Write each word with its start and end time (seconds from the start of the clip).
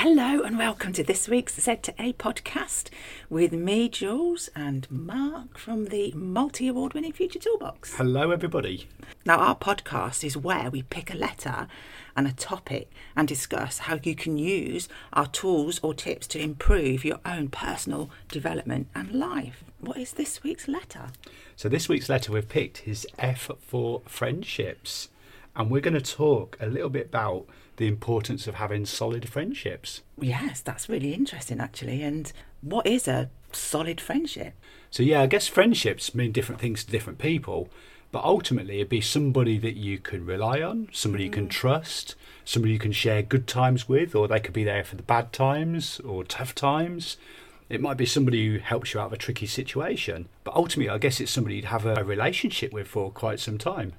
Hello 0.00 0.42
and 0.42 0.58
welcome 0.58 0.92
to 0.92 1.02
this 1.02 1.26
week's 1.26 1.58
Z 1.58 1.76
to 1.76 1.94
A 1.98 2.12
podcast 2.12 2.90
with 3.30 3.52
me, 3.52 3.88
Jules, 3.88 4.50
and 4.54 4.86
Mark 4.90 5.56
from 5.56 5.86
the 5.86 6.12
multi 6.12 6.68
award 6.68 6.92
winning 6.92 7.14
Future 7.14 7.38
Toolbox. 7.38 7.94
Hello, 7.94 8.30
everybody. 8.30 8.90
Now, 9.24 9.38
our 9.38 9.56
podcast 9.56 10.22
is 10.22 10.36
where 10.36 10.70
we 10.70 10.82
pick 10.82 11.14
a 11.14 11.16
letter 11.16 11.66
and 12.14 12.26
a 12.28 12.32
topic 12.32 12.90
and 13.16 13.26
discuss 13.26 13.78
how 13.78 13.98
you 14.02 14.14
can 14.14 14.36
use 14.36 14.86
our 15.14 15.28
tools 15.28 15.80
or 15.82 15.94
tips 15.94 16.26
to 16.26 16.38
improve 16.38 17.02
your 17.02 17.20
own 17.24 17.48
personal 17.48 18.10
development 18.28 18.88
and 18.94 19.12
life. 19.12 19.64
What 19.80 19.96
is 19.96 20.12
this 20.12 20.42
week's 20.42 20.68
letter? 20.68 21.06
So, 21.56 21.70
this 21.70 21.88
week's 21.88 22.10
letter 22.10 22.32
we've 22.32 22.46
picked 22.46 22.86
is 22.86 23.06
F 23.18 23.50
for 23.62 24.02
friendships, 24.04 25.08
and 25.56 25.70
we're 25.70 25.80
going 25.80 25.94
to 25.94 26.02
talk 26.02 26.58
a 26.60 26.66
little 26.66 26.90
bit 26.90 27.06
about 27.06 27.46
the 27.76 27.86
importance 27.86 28.46
of 28.46 28.56
having 28.56 28.86
solid 28.86 29.28
friendships. 29.28 30.02
Yes, 30.18 30.60
that's 30.60 30.88
really 30.88 31.14
interesting, 31.14 31.60
actually. 31.60 32.02
And 32.02 32.32
what 32.60 32.86
is 32.86 33.06
a 33.06 33.30
solid 33.52 34.00
friendship? 34.00 34.54
So, 34.90 35.02
yeah, 35.02 35.22
I 35.22 35.26
guess 35.26 35.48
friendships 35.48 36.14
mean 36.14 36.32
different 36.32 36.60
things 36.60 36.84
to 36.84 36.90
different 36.90 37.18
people, 37.18 37.68
but 38.12 38.24
ultimately 38.24 38.76
it'd 38.76 38.88
be 38.88 39.00
somebody 39.00 39.58
that 39.58 39.76
you 39.76 39.98
can 39.98 40.24
rely 40.24 40.62
on, 40.62 40.88
somebody 40.92 41.24
you 41.24 41.30
can 41.30 41.46
mm. 41.46 41.50
trust, 41.50 42.14
somebody 42.44 42.72
you 42.72 42.78
can 42.78 42.92
share 42.92 43.22
good 43.22 43.46
times 43.46 43.88
with, 43.88 44.14
or 44.14 44.28
they 44.28 44.40
could 44.40 44.54
be 44.54 44.64
there 44.64 44.84
for 44.84 44.96
the 44.96 45.02
bad 45.02 45.32
times 45.32 46.00
or 46.00 46.24
tough 46.24 46.54
times. 46.54 47.16
It 47.68 47.80
might 47.80 47.96
be 47.96 48.06
somebody 48.06 48.46
who 48.46 48.58
helps 48.58 48.94
you 48.94 49.00
out 49.00 49.06
of 49.06 49.12
a 49.12 49.16
tricky 49.16 49.46
situation, 49.46 50.28
but 50.44 50.54
ultimately, 50.54 50.88
I 50.88 50.98
guess 50.98 51.20
it's 51.20 51.32
somebody 51.32 51.56
you'd 51.56 51.64
have 51.66 51.84
a, 51.84 51.96
a 51.96 52.04
relationship 52.04 52.72
with 52.72 52.86
for 52.86 53.10
quite 53.10 53.40
some 53.40 53.58
time. 53.58 53.94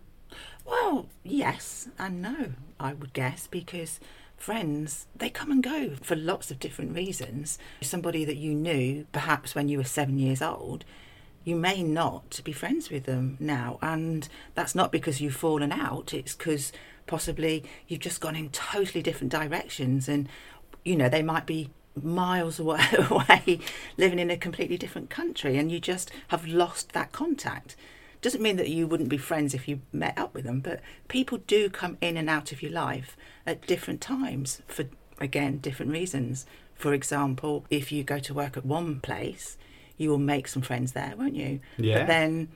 Well, 0.65 1.07
yes 1.23 1.89
and 1.99 2.21
no, 2.21 2.53
I 2.79 2.93
would 2.93 3.13
guess, 3.13 3.47
because 3.47 3.99
friends, 4.37 5.07
they 5.15 5.29
come 5.29 5.51
and 5.51 5.63
go 5.63 5.95
for 6.01 6.15
lots 6.15 6.51
of 6.51 6.59
different 6.59 6.95
reasons. 6.95 7.57
Somebody 7.81 8.23
that 8.25 8.37
you 8.37 8.53
knew 8.53 9.05
perhaps 9.11 9.55
when 9.55 9.67
you 9.67 9.77
were 9.77 9.83
seven 9.83 10.19
years 10.19 10.41
old, 10.41 10.85
you 11.43 11.55
may 11.55 11.81
not 11.81 12.41
be 12.43 12.51
friends 12.51 12.89
with 12.89 13.05
them 13.05 13.37
now. 13.39 13.79
And 13.81 14.27
that's 14.53 14.75
not 14.75 14.91
because 14.91 15.21
you've 15.21 15.35
fallen 15.35 15.71
out, 15.71 16.13
it's 16.13 16.35
because 16.35 16.71
possibly 17.07 17.63
you've 17.87 18.01
just 18.01 18.21
gone 18.21 18.35
in 18.35 18.49
totally 18.49 19.01
different 19.01 19.31
directions. 19.31 20.07
And, 20.09 20.27
you 20.83 20.95
know, 20.95 21.09
they 21.09 21.23
might 21.23 21.45
be 21.45 21.69
miles 21.95 22.59
away, 22.59 23.59
living 23.97 24.19
in 24.19 24.29
a 24.29 24.37
completely 24.37 24.77
different 24.77 25.09
country, 25.09 25.57
and 25.57 25.71
you 25.71 25.79
just 25.79 26.11
have 26.27 26.45
lost 26.45 26.91
that 26.91 27.11
contact 27.11 27.75
doesn't 28.21 28.41
mean 28.41 28.57
that 28.57 28.69
you 28.69 28.87
wouldn't 28.87 29.09
be 29.09 29.17
friends 29.17 29.53
if 29.53 29.67
you 29.67 29.81
met 29.91 30.17
up 30.17 30.33
with 30.33 30.45
them, 30.45 30.59
but 30.59 30.81
people 31.07 31.39
do 31.47 31.69
come 31.69 31.97
in 32.01 32.17
and 32.17 32.29
out 32.29 32.51
of 32.51 32.61
your 32.61 32.71
life 32.71 33.15
at 33.45 33.65
different 33.67 34.01
times 34.01 34.61
for, 34.67 34.85
again, 35.19 35.57
different 35.57 35.91
reasons. 35.91 36.45
For 36.75 36.93
example, 36.93 37.65
if 37.69 37.91
you 37.91 38.03
go 38.03 38.19
to 38.19 38.33
work 38.33 38.57
at 38.57 38.65
one 38.65 38.99
place, 38.99 39.57
you 39.97 40.09
will 40.09 40.17
make 40.17 40.47
some 40.47 40.61
friends 40.61 40.93
there, 40.93 41.13
won't 41.17 41.35
you? 41.35 41.59
Yeah. 41.77 41.99
But 41.99 42.07
then 42.07 42.49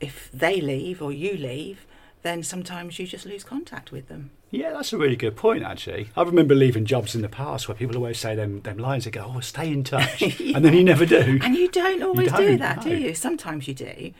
if 0.00 0.30
they 0.32 0.60
leave 0.60 1.00
or 1.02 1.12
you 1.12 1.36
leave, 1.36 1.86
then 2.22 2.42
sometimes 2.42 2.98
you 2.98 3.06
just 3.06 3.26
lose 3.26 3.44
contact 3.44 3.92
with 3.92 4.08
them. 4.08 4.30
Yeah, 4.50 4.72
that's 4.72 4.92
a 4.92 4.98
really 4.98 5.16
good 5.16 5.36
point, 5.36 5.62
actually. 5.62 6.08
I 6.16 6.22
remember 6.22 6.54
leaving 6.54 6.84
jobs 6.84 7.14
in 7.14 7.22
the 7.22 7.28
past 7.28 7.68
where 7.68 7.74
people 7.74 7.96
always 7.96 8.18
say 8.18 8.34
them, 8.34 8.60
them 8.62 8.78
lines, 8.78 9.04
they 9.04 9.10
go, 9.10 9.32
oh, 9.34 9.40
stay 9.40 9.70
in 9.70 9.84
touch. 9.84 10.22
Yeah. 10.40 10.56
And 10.56 10.64
then 10.64 10.74
you 10.74 10.84
never 10.84 11.04
do. 11.06 11.38
And 11.42 11.54
you 11.54 11.68
don't 11.68 12.02
always 12.02 12.30
do 12.32 12.48
don't, 12.48 12.58
that, 12.58 12.82
do 12.82 12.96
you? 12.96 13.14
Sometimes 13.14 13.66
you 13.66 13.74
do. 13.74 14.12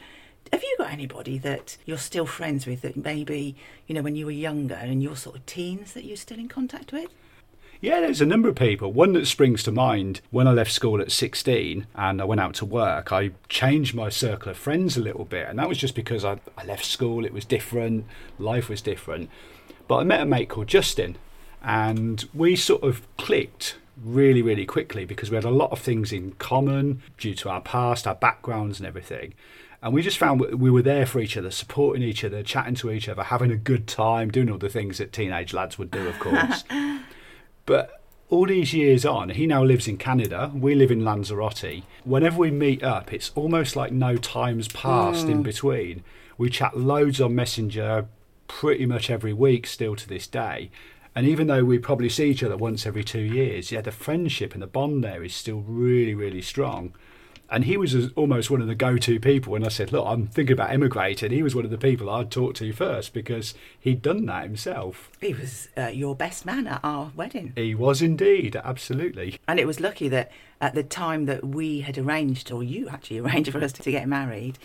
Have 0.52 0.62
you 0.62 0.74
got 0.78 0.92
anybody 0.92 1.38
that 1.38 1.76
you're 1.84 1.98
still 1.98 2.26
friends 2.26 2.66
with 2.66 2.82
that 2.82 2.96
maybe, 2.96 3.56
you 3.86 3.94
know, 3.94 4.02
when 4.02 4.16
you 4.16 4.26
were 4.26 4.32
younger 4.32 4.74
and 4.74 5.02
you're 5.02 5.16
sort 5.16 5.36
of 5.36 5.46
teens 5.46 5.92
that 5.94 6.04
you're 6.04 6.16
still 6.16 6.38
in 6.38 6.48
contact 6.48 6.92
with? 6.92 7.10
Yeah, 7.80 8.00
there's 8.00 8.20
a 8.20 8.26
number 8.26 8.48
of 8.48 8.54
people. 8.54 8.92
One 8.92 9.12
that 9.12 9.26
springs 9.26 9.62
to 9.64 9.72
mind 9.72 10.20
when 10.30 10.46
I 10.48 10.52
left 10.52 10.72
school 10.72 11.00
at 11.00 11.12
16 11.12 11.86
and 11.94 12.22
I 12.22 12.24
went 12.24 12.40
out 12.40 12.54
to 12.54 12.64
work, 12.64 13.12
I 13.12 13.32
changed 13.48 13.94
my 13.94 14.08
circle 14.08 14.50
of 14.50 14.56
friends 14.56 14.96
a 14.96 15.02
little 15.02 15.24
bit. 15.24 15.48
And 15.48 15.58
that 15.58 15.68
was 15.68 15.78
just 15.78 15.94
because 15.94 16.24
I, 16.24 16.38
I 16.56 16.64
left 16.64 16.84
school, 16.84 17.24
it 17.24 17.32
was 17.32 17.44
different, 17.44 18.06
life 18.38 18.68
was 18.68 18.80
different. 18.80 19.28
But 19.86 19.96
I 19.96 20.04
met 20.04 20.22
a 20.22 20.24
mate 20.24 20.48
called 20.48 20.68
Justin 20.68 21.16
and 21.62 22.24
we 22.32 22.56
sort 22.56 22.82
of 22.82 23.06
clicked 23.16 23.76
really, 24.02 24.42
really 24.42 24.66
quickly 24.66 25.04
because 25.04 25.30
we 25.30 25.36
had 25.36 25.44
a 25.44 25.50
lot 25.50 25.70
of 25.70 25.78
things 25.78 26.12
in 26.12 26.32
common 26.32 27.02
due 27.18 27.34
to 27.34 27.48
our 27.48 27.60
past, 27.60 28.06
our 28.06 28.14
backgrounds, 28.14 28.78
and 28.80 28.86
everything. 28.86 29.34
And 29.84 29.92
we 29.92 30.00
just 30.00 30.16
found 30.16 30.40
we 30.40 30.70
were 30.70 30.80
there 30.80 31.04
for 31.04 31.20
each 31.20 31.36
other, 31.36 31.50
supporting 31.50 32.02
each 32.02 32.24
other, 32.24 32.42
chatting 32.42 32.74
to 32.76 32.90
each 32.90 33.06
other, 33.06 33.24
having 33.24 33.50
a 33.50 33.56
good 33.56 33.86
time, 33.86 34.30
doing 34.30 34.50
all 34.50 34.56
the 34.56 34.70
things 34.70 34.96
that 34.96 35.12
teenage 35.12 35.52
lads 35.52 35.78
would 35.78 35.90
do, 35.90 36.08
of 36.08 36.18
course. 36.18 36.64
But 37.66 38.02
all 38.28 38.46
these 38.46 38.74
years 38.74 39.06
on, 39.06 39.30
he 39.30 39.46
now 39.46 39.62
lives 39.62 39.88
in 39.88 39.96
Canada. 39.96 40.50
We 40.54 40.74
live 40.74 40.90
in 40.90 41.02
Lanzarote. 41.02 41.82
Whenever 42.04 42.36
we 42.38 42.50
meet 42.50 42.82
up, 42.82 43.10
it's 43.10 43.30
almost 43.34 43.74
like 43.74 43.90
no 43.90 44.16
time's 44.18 44.68
passed 44.68 45.28
in 45.28 45.40
mm. 45.40 45.44
between. 45.44 46.04
We 46.36 46.50
chat 46.50 46.76
loads 46.76 47.22
on 47.22 47.34
Messenger 47.34 48.06
pretty 48.46 48.84
much 48.84 49.08
every 49.08 49.32
week 49.32 49.66
still 49.66 49.96
to 49.96 50.06
this 50.06 50.26
day. 50.26 50.70
And 51.14 51.26
even 51.26 51.46
though 51.46 51.64
we 51.64 51.78
probably 51.78 52.10
see 52.10 52.30
each 52.30 52.42
other 52.42 52.56
once 52.56 52.84
every 52.84 53.04
two 53.04 53.20
years, 53.20 53.72
yeah, 53.72 53.80
the 53.80 53.92
friendship 53.92 54.52
and 54.52 54.62
the 54.62 54.66
bond 54.66 55.02
there 55.02 55.22
is 55.22 55.34
still 55.34 55.60
really, 55.60 56.14
really 56.14 56.42
strong. 56.42 56.94
And 57.50 57.64
he 57.64 57.76
was 57.76 58.12
almost 58.12 58.50
one 58.50 58.60
of 58.62 58.66
the 58.66 58.74
go-to 58.74 59.20
people 59.20 59.52
when 59.52 59.64
I 59.64 59.68
said, 59.68 59.92
"Look, 59.92 60.04
I'm 60.06 60.26
thinking 60.26 60.54
about 60.54 60.70
emigrating." 60.70 61.30
He 61.30 61.42
was 61.42 61.54
one 61.54 61.64
of 61.64 61.70
the 61.70 61.78
people 61.78 62.08
I'd 62.10 62.30
talk 62.30 62.54
to 62.54 62.72
first 62.72 63.12
because 63.12 63.54
he'd 63.78 64.02
done 64.02 64.26
that 64.26 64.44
himself. 64.44 65.10
He 65.20 65.34
was 65.34 65.68
uh, 65.76 65.88
your 65.88 66.16
best 66.16 66.46
man 66.46 66.66
at 66.66 66.80
our 66.82 67.12
wedding. 67.14 67.52
He 67.54 67.74
was 67.74 68.02
indeed, 68.02 68.56
absolutely. 68.56 69.38
And 69.46 69.60
it 69.60 69.66
was 69.66 69.78
lucky 69.78 70.08
that 70.08 70.32
at 70.60 70.74
the 70.74 70.82
time 70.82 71.26
that 71.26 71.44
we 71.44 71.80
had 71.80 71.98
arranged, 71.98 72.50
or 72.50 72.62
you 72.62 72.88
actually 72.88 73.18
arranged 73.20 73.52
for 73.52 73.62
us 73.62 73.72
to 73.72 73.90
get 73.90 74.08
married, 74.08 74.58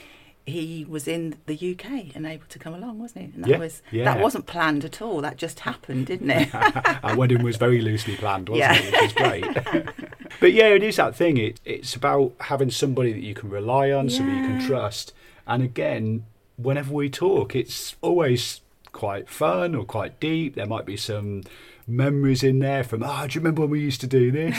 he 0.46 0.86
was 0.90 1.08
in 1.08 1.36
the 1.46 1.54
UK 1.56 2.16
and 2.16 2.26
able 2.26 2.46
to 2.50 2.58
come 2.60 2.74
along, 2.74 3.00
wasn't 3.00 3.26
he? 3.28 3.32
And 3.36 3.44
that 3.44 3.50
Yeah, 3.50 3.58
was 3.58 3.82
yeah. 3.92 4.06
that 4.06 4.20
wasn't 4.20 4.46
planned 4.48 4.84
at 4.84 5.02
all. 5.02 5.22
That 5.22 5.38
just 5.38 5.60
happened, 5.62 6.08
didn't 6.08 6.32
it? 6.32 6.50
Our 7.04 7.16
wedding 7.16 7.44
was 7.44 7.58
very 7.58 7.82
loosely 7.82 8.16
planned, 8.16 8.50
wasn't 8.50 8.72
Yeah. 8.72 8.82
it? 8.82 8.92
Which 8.92 9.04
is 9.04 9.14
great. 9.14 9.90
but 10.40 10.54
yeah, 10.54 10.70
it 10.70 10.82
is 10.84 10.96
that 10.96 11.16
thing. 11.16 11.38
It, 11.38 11.60
it's 11.66 11.96
about 11.96 12.34
having 12.42 12.72
somebody 12.72 13.14
that 13.14 13.22
you 13.22 13.36
can 13.36 13.50
rely 13.50 13.92
on, 13.92 14.10
somebody 14.10 14.38
you 14.40 14.48
can 14.48 14.66
trust. 14.66 15.14
And 15.46 15.62
again, 15.64 16.26
whenever 16.58 16.94
we 16.94 17.10
talk, 17.10 17.56
it's 17.56 17.96
always 18.02 18.62
quite 18.92 19.30
fun 19.30 19.76
or 19.76 19.86
quite 19.86 20.20
deep. 20.20 20.56
There 20.56 20.66
might 20.66 20.86
be 20.86 20.98
some 20.98 21.44
memories 21.90 22.44
in 22.44 22.60
there 22.60 22.84
from, 22.84 23.04
oh, 23.04 23.28
do 23.28 23.34
you 23.36 23.42
remember 23.42 23.62
when 23.62 23.72
we 23.72 23.82
used 23.82 24.02
to 24.02 24.08
do 24.08 24.32
this? 24.32 24.56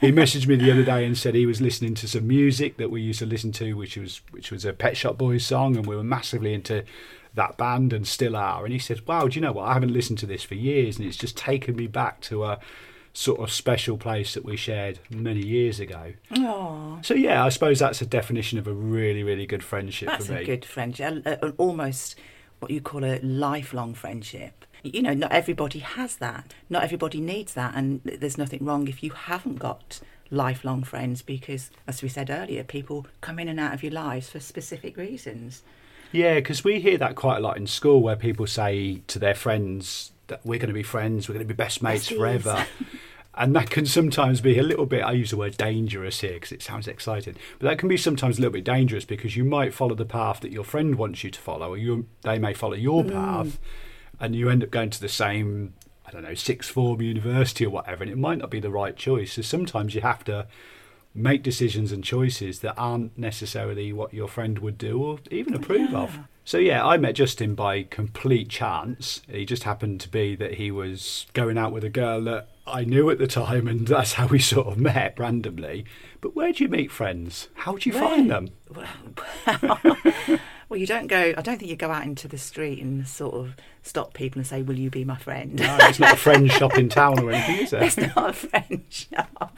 he 0.00 0.10
messaged 0.12 0.46
me 0.46 0.56
the 0.56 0.70
other 0.70 0.84
day 0.84 1.04
and 1.06 1.16
said 1.16 1.34
he 1.34 1.46
was 1.46 1.60
listening 1.60 1.94
to 1.96 2.08
some 2.08 2.26
music 2.26 2.76
that 2.76 2.90
we 2.90 3.00
used 3.00 3.18
to 3.20 3.26
listen 3.26 3.52
to, 3.52 3.74
which 3.74 3.96
was 3.96 4.20
which 4.30 4.50
was 4.50 4.64
a 4.64 4.72
Pet 4.72 4.96
Shop 4.96 5.16
Boys 5.18 5.46
song, 5.46 5.76
and 5.76 5.86
we 5.86 5.96
were 5.96 6.04
massively 6.04 6.52
into 6.54 6.84
that 7.34 7.56
band 7.56 7.92
and 7.92 8.06
still 8.06 8.36
are. 8.36 8.64
And 8.64 8.72
he 8.72 8.78
said, 8.78 9.06
wow, 9.06 9.26
do 9.26 9.34
you 9.36 9.40
know 9.40 9.52
what? 9.52 9.68
I 9.68 9.72
haven't 9.74 9.92
listened 9.92 10.18
to 10.18 10.26
this 10.26 10.42
for 10.42 10.54
years, 10.54 10.98
and 10.98 11.06
it's 11.06 11.16
just 11.16 11.36
taken 11.36 11.74
me 11.76 11.86
back 11.86 12.20
to 12.22 12.44
a 12.44 12.58
sort 13.14 13.40
of 13.40 13.50
special 13.50 13.96
place 13.98 14.34
that 14.34 14.44
we 14.44 14.56
shared 14.56 14.98
many 15.10 15.40
years 15.40 15.78
ago. 15.80 16.12
Oh, 16.38 16.98
So 17.02 17.14
yeah, 17.14 17.44
I 17.44 17.48
suppose 17.50 17.78
that's 17.78 18.00
a 18.02 18.06
definition 18.06 18.58
of 18.58 18.66
a 18.66 18.72
really, 18.72 19.22
really 19.22 19.46
good 19.46 19.62
friendship 19.62 20.08
that's 20.08 20.26
for 20.26 20.32
me. 20.32 20.42
a 20.42 20.44
good 20.44 20.64
friendship. 20.64 21.26
Almost 21.58 22.18
what 22.58 22.70
you 22.70 22.80
call 22.80 23.04
a 23.04 23.18
lifelong 23.20 23.92
friendship. 23.94 24.64
You 24.82 25.02
know, 25.02 25.14
not 25.14 25.32
everybody 25.32 25.78
has 25.78 26.16
that. 26.16 26.54
Not 26.68 26.82
everybody 26.82 27.20
needs 27.20 27.54
that, 27.54 27.74
and 27.74 28.00
there's 28.04 28.38
nothing 28.38 28.64
wrong 28.64 28.88
if 28.88 29.02
you 29.02 29.10
haven't 29.10 29.56
got 29.56 30.00
lifelong 30.30 30.82
friends 30.82 31.22
because, 31.22 31.70
as 31.86 32.02
we 32.02 32.08
said 32.08 32.30
earlier, 32.30 32.64
people 32.64 33.06
come 33.20 33.38
in 33.38 33.48
and 33.48 33.60
out 33.60 33.74
of 33.74 33.82
your 33.82 33.92
lives 33.92 34.30
for 34.30 34.40
specific 34.40 34.96
reasons. 34.96 35.62
Yeah, 36.10 36.34
because 36.36 36.64
we 36.64 36.80
hear 36.80 36.98
that 36.98 37.14
quite 37.14 37.38
a 37.38 37.40
lot 37.40 37.56
in 37.56 37.66
school 37.66 38.02
where 38.02 38.16
people 38.16 38.46
say 38.46 39.02
to 39.06 39.18
their 39.18 39.34
friends 39.34 40.12
that 40.26 40.44
we're 40.44 40.58
going 40.58 40.68
to 40.68 40.74
be 40.74 40.82
friends, 40.82 41.28
we're 41.28 41.34
going 41.34 41.46
to 41.46 41.54
be 41.54 41.56
best 41.56 41.82
mates 41.82 42.08
forever. 42.08 42.66
and 43.34 43.56
that 43.56 43.70
can 43.70 43.86
sometimes 43.86 44.40
be 44.40 44.58
a 44.58 44.62
little 44.62 44.86
bit, 44.86 45.02
I 45.02 45.12
use 45.12 45.30
the 45.30 45.36
word 45.36 45.56
dangerous 45.56 46.20
here 46.20 46.34
because 46.34 46.52
it 46.52 46.62
sounds 46.62 46.86
exciting, 46.86 47.36
but 47.58 47.68
that 47.68 47.78
can 47.78 47.88
be 47.88 47.96
sometimes 47.96 48.38
a 48.38 48.42
little 48.42 48.52
bit 48.52 48.64
dangerous 48.64 49.04
because 49.04 49.36
you 49.36 49.44
might 49.44 49.72
follow 49.72 49.94
the 49.94 50.04
path 50.04 50.40
that 50.40 50.52
your 50.52 50.64
friend 50.64 50.96
wants 50.96 51.24
you 51.24 51.30
to 51.30 51.40
follow, 51.40 51.70
or 51.70 51.78
you, 51.78 52.06
they 52.22 52.38
may 52.38 52.52
follow 52.52 52.74
your 52.74 53.04
mm. 53.04 53.12
path, 53.12 53.58
and 54.22 54.34
you 54.34 54.48
end 54.48 54.62
up 54.62 54.70
going 54.70 54.88
to 54.88 55.00
the 55.00 55.08
same 55.08 55.74
I 56.06 56.10
don't 56.10 56.22
know, 56.22 56.34
sixth 56.34 56.70
form, 56.70 57.00
university, 57.00 57.64
or 57.64 57.70
whatever, 57.70 58.02
and 58.02 58.12
it 58.12 58.18
might 58.18 58.38
not 58.38 58.50
be 58.50 58.60
the 58.60 58.70
right 58.70 58.96
choice. 58.96 59.34
So 59.34 59.42
sometimes 59.42 59.94
you 59.94 60.00
have 60.00 60.24
to 60.24 60.46
make 61.14 61.42
decisions 61.42 61.92
and 61.92 62.02
choices 62.02 62.60
that 62.60 62.74
aren't 62.76 63.16
necessarily 63.16 63.92
what 63.92 64.12
your 64.14 64.28
friend 64.28 64.58
would 64.58 64.78
do 64.78 65.02
or 65.02 65.18
even 65.30 65.54
approve 65.54 65.94
of. 65.94 66.18
So 66.44 66.58
yeah, 66.58 66.84
I 66.84 66.96
met 66.96 67.14
Justin 67.14 67.54
by 67.54 67.84
complete 67.84 68.48
chance. 68.48 69.22
He 69.28 69.44
just 69.44 69.62
happened 69.62 70.00
to 70.00 70.08
be 70.08 70.34
that 70.36 70.54
he 70.54 70.70
was 70.70 71.26
going 71.34 71.56
out 71.56 71.72
with 71.72 71.84
a 71.84 71.90
girl 71.90 72.22
that 72.24 72.48
I 72.66 72.84
knew 72.84 73.10
at 73.10 73.18
the 73.18 73.26
time, 73.26 73.68
and 73.68 73.86
that's 73.86 74.14
how 74.14 74.26
we 74.26 74.38
sort 74.38 74.66
of 74.66 74.78
met 74.78 75.18
randomly. 75.18 75.84
But 76.20 76.34
where 76.34 76.52
do 76.52 76.64
you 76.64 76.68
meet 76.68 76.90
friends? 76.90 77.48
How 77.54 77.76
do 77.76 77.88
you 77.88 77.98
find 77.98 78.30
them? 78.30 78.48
Well, 80.72 80.80
you 80.80 80.86
don't 80.86 81.06
go. 81.06 81.34
I 81.36 81.42
don't 81.42 81.58
think 81.58 81.70
you 81.70 81.76
go 81.76 81.90
out 81.90 82.04
into 82.04 82.28
the 82.28 82.38
street 82.38 82.82
and 82.82 83.06
sort 83.06 83.34
of 83.34 83.56
stop 83.82 84.14
people 84.14 84.38
and 84.38 84.46
say, 84.46 84.62
"Will 84.62 84.78
you 84.78 84.88
be 84.88 85.04
my 85.04 85.18
friend?" 85.18 85.60
No, 85.60 85.76
it's 85.82 86.00
not 86.00 86.14
a 86.14 86.16
friend 86.16 86.50
shop 86.50 86.78
in 86.78 86.88
town 86.88 87.18
or 87.18 87.30
anything, 87.30 87.66
is 87.66 87.74
it? 87.74 87.82
it's 87.98 87.98
not 87.98 88.30
a 88.30 88.32
friend 88.32 88.82
shop. 88.88 89.52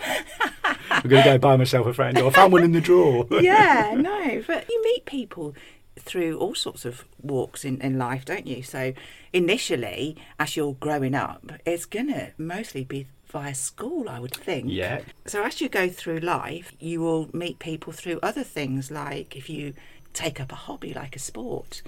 I'm 0.90 1.08
going 1.08 1.22
to 1.22 1.30
go 1.30 1.38
buy 1.38 1.56
myself 1.56 1.86
a 1.86 1.94
friend, 1.94 2.18
or 2.18 2.26
I 2.26 2.30
found 2.30 2.52
one 2.52 2.64
in 2.64 2.72
the 2.72 2.80
drawer. 2.80 3.28
yeah, 3.40 3.94
no, 3.96 4.42
but 4.44 4.68
you 4.68 4.82
meet 4.82 5.04
people 5.04 5.54
through 6.00 6.36
all 6.36 6.56
sorts 6.56 6.84
of 6.84 7.04
walks 7.22 7.64
in, 7.64 7.80
in 7.80 7.96
life, 7.96 8.24
don't 8.24 8.48
you? 8.48 8.64
So 8.64 8.92
initially, 9.32 10.16
as 10.40 10.56
you're 10.56 10.74
growing 10.74 11.14
up, 11.14 11.52
it's 11.64 11.84
gonna 11.84 12.32
mostly 12.38 12.82
be 12.82 13.06
via 13.28 13.54
school, 13.54 14.08
I 14.08 14.18
would 14.18 14.34
think. 14.34 14.66
Yeah. 14.68 15.02
So 15.26 15.44
as 15.44 15.60
you 15.60 15.68
go 15.68 15.88
through 15.88 16.18
life, 16.18 16.72
you 16.80 17.00
will 17.00 17.30
meet 17.32 17.60
people 17.60 17.92
through 17.92 18.18
other 18.20 18.42
things, 18.42 18.90
like 18.90 19.36
if 19.36 19.48
you 19.48 19.74
take 20.14 20.40
up 20.40 20.50
a 20.50 20.56
hobby 20.56 20.94
like 20.94 21.14
a 21.14 21.18
sport, 21.18 21.82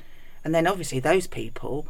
and 0.45 0.55
then 0.55 0.67
obviously 0.67 1.01
those 1.01 1.27
people. 1.27 1.87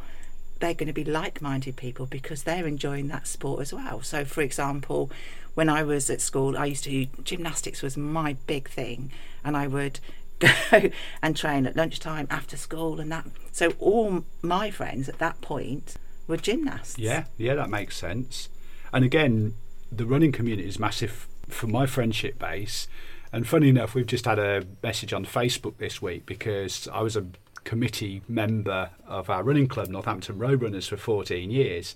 They're 0.59 0.73
going 0.73 0.87
to 0.87 0.93
be 0.93 1.03
like 1.03 1.39
minded 1.39 1.75
people 1.75 2.07
because 2.07 2.41
they're 2.41 2.65
enjoying 2.65 3.09
that 3.09 3.27
sport 3.27 3.61
as 3.61 3.71
well. 3.71 4.01
So, 4.01 4.25
for 4.25 4.41
example, 4.41 5.11
when 5.53 5.69
I 5.69 5.83
was 5.83 6.09
at 6.09 6.19
school, 6.19 6.57
I 6.57 6.65
used 6.65 6.83
to 6.85 7.05
gymnastics 7.23 7.83
was 7.83 7.95
my 7.95 8.37
big 8.47 8.67
thing, 8.67 9.11
and 9.43 9.55
I 9.55 9.67
would 9.67 9.99
go 10.39 10.89
and 11.21 11.35
train 11.35 11.65
at 11.65 11.75
lunchtime 11.75 12.27
after 12.29 12.57
school 12.57 12.99
and 12.99 13.11
that. 13.11 13.25
So 13.51 13.73
all 13.79 14.23
my 14.41 14.71
friends 14.71 15.09
at 15.09 15.19
that 15.19 15.41
point 15.41 15.95
were 16.27 16.37
gymnasts. 16.37 16.97
Yeah, 16.97 17.25
yeah, 17.37 17.55
that 17.55 17.69
makes 17.69 17.97
sense. 17.97 18.49
And 18.93 19.03
again, 19.03 19.55
the 19.91 20.05
running 20.05 20.31
community 20.31 20.67
is 20.67 20.79
massive 20.79 21.27
for 21.47 21.67
my 21.67 21.85
friendship 21.85 22.37
base. 22.37 22.87
And 23.31 23.47
funny 23.47 23.69
enough, 23.69 23.93
we've 23.93 24.05
just 24.05 24.25
had 24.25 24.39
a 24.39 24.63
message 24.81 25.13
on 25.13 25.25
Facebook 25.25 25.77
this 25.77 26.01
week 26.01 26.25
because 26.25 26.87
I 26.91 27.01
was 27.01 27.15
a 27.17 27.25
committee 27.63 28.21
member 28.29 28.91
of 29.05 29.29
our 29.29 29.43
running 29.43 29.67
club, 29.67 29.89
Northampton 29.89 30.37
Road 30.37 30.61
Runners, 30.61 30.87
for 30.87 30.95
14 30.95 31.51
years. 31.51 31.95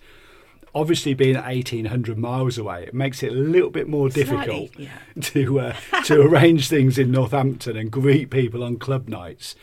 Obviously, 0.76 1.14
being 1.14 1.36
1,800 1.36 2.18
miles 2.18 2.58
away, 2.58 2.84
it 2.84 2.94
makes 2.94 3.24
it 3.24 3.32
a 3.32 3.36
little 3.36 3.70
bit 3.70 3.88
more 3.88 4.10
difficult 4.10 4.74
Slightly, 4.74 4.86
yeah. 4.86 5.22
to 5.22 5.60
uh, 5.60 5.76
to 6.06 6.22
arrange 6.28 6.68
things 6.68 6.98
in 6.98 7.12
Northampton 7.12 7.78
and 7.78 7.92
greet 7.92 8.30
people 8.30 8.64
on 8.64 8.78
club 8.78 9.08
nights. 9.08 9.56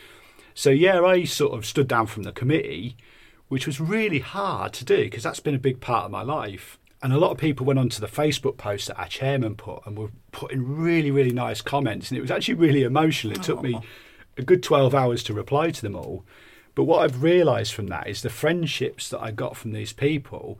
So 0.55 0.71
yeah, 0.71 1.01
I 1.01 1.23
sort 1.23 1.57
of 1.57 1.65
stood 1.65 1.87
down 1.87 2.07
from 2.07 2.23
the 2.23 2.31
committee, 2.31 2.97
which 3.47 3.67
was 3.67 3.79
really 3.79 4.19
hard 4.19 4.73
to 4.73 4.85
do 4.85 5.03
because 5.03 5.23
that's 5.23 5.39
been 5.39 5.55
a 5.55 5.59
big 5.59 5.79
part 5.79 6.05
of 6.05 6.11
my 6.11 6.23
life. 6.23 6.78
And 7.01 7.13
a 7.13 7.17
lot 7.17 7.31
of 7.31 7.37
people 7.37 7.65
went 7.65 7.79
onto 7.79 8.01
the 8.01 8.07
Facebook 8.07 8.57
post 8.57 8.87
that 8.87 8.99
our 8.99 9.07
chairman 9.07 9.55
put 9.55 9.85
and 9.85 9.97
were 9.97 10.11
putting 10.31 10.67
really, 10.67 11.11
really 11.11 11.31
nice 11.31 11.61
comments. 11.61 12.09
And 12.09 12.17
it 12.17 12.21
was 12.21 12.31
actually 12.31 12.55
really 12.55 12.83
emotional. 12.83 13.35
It 13.35 13.43
took 13.43 13.61
me 13.61 13.79
a 14.37 14.41
good 14.41 14.61
12 14.61 14.93
hours 14.93 15.23
to 15.23 15.33
reply 15.33 15.71
to 15.71 15.81
them 15.81 15.95
all. 15.95 16.25
But 16.75 16.83
what 16.83 17.03
I've 17.03 17.23
realised 17.23 17.73
from 17.73 17.87
that 17.87 18.07
is 18.07 18.21
the 18.21 18.29
friendships 18.29 19.09
that 19.09 19.21
I 19.21 19.31
got 19.31 19.57
from 19.57 19.71
these 19.71 19.93
people, 19.93 20.59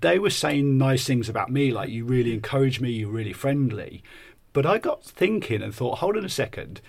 they 0.00 0.18
were 0.18 0.30
saying 0.30 0.78
nice 0.78 1.06
things 1.06 1.28
about 1.28 1.50
me, 1.50 1.70
like 1.70 1.90
you 1.90 2.04
really 2.04 2.34
encouraged 2.34 2.80
me, 2.80 2.90
you're 2.90 3.10
really 3.10 3.32
friendly. 3.32 4.02
But 4.52 4.66
I 4.66 4.78
got 4.78 5.04
thinking 5.04 5.62
and 5.62 5.74
thought, 5.74 5.98
hold 5.98 6.16
on 6.16 6.24
a 6.24 6.30
second, 6.30 6.80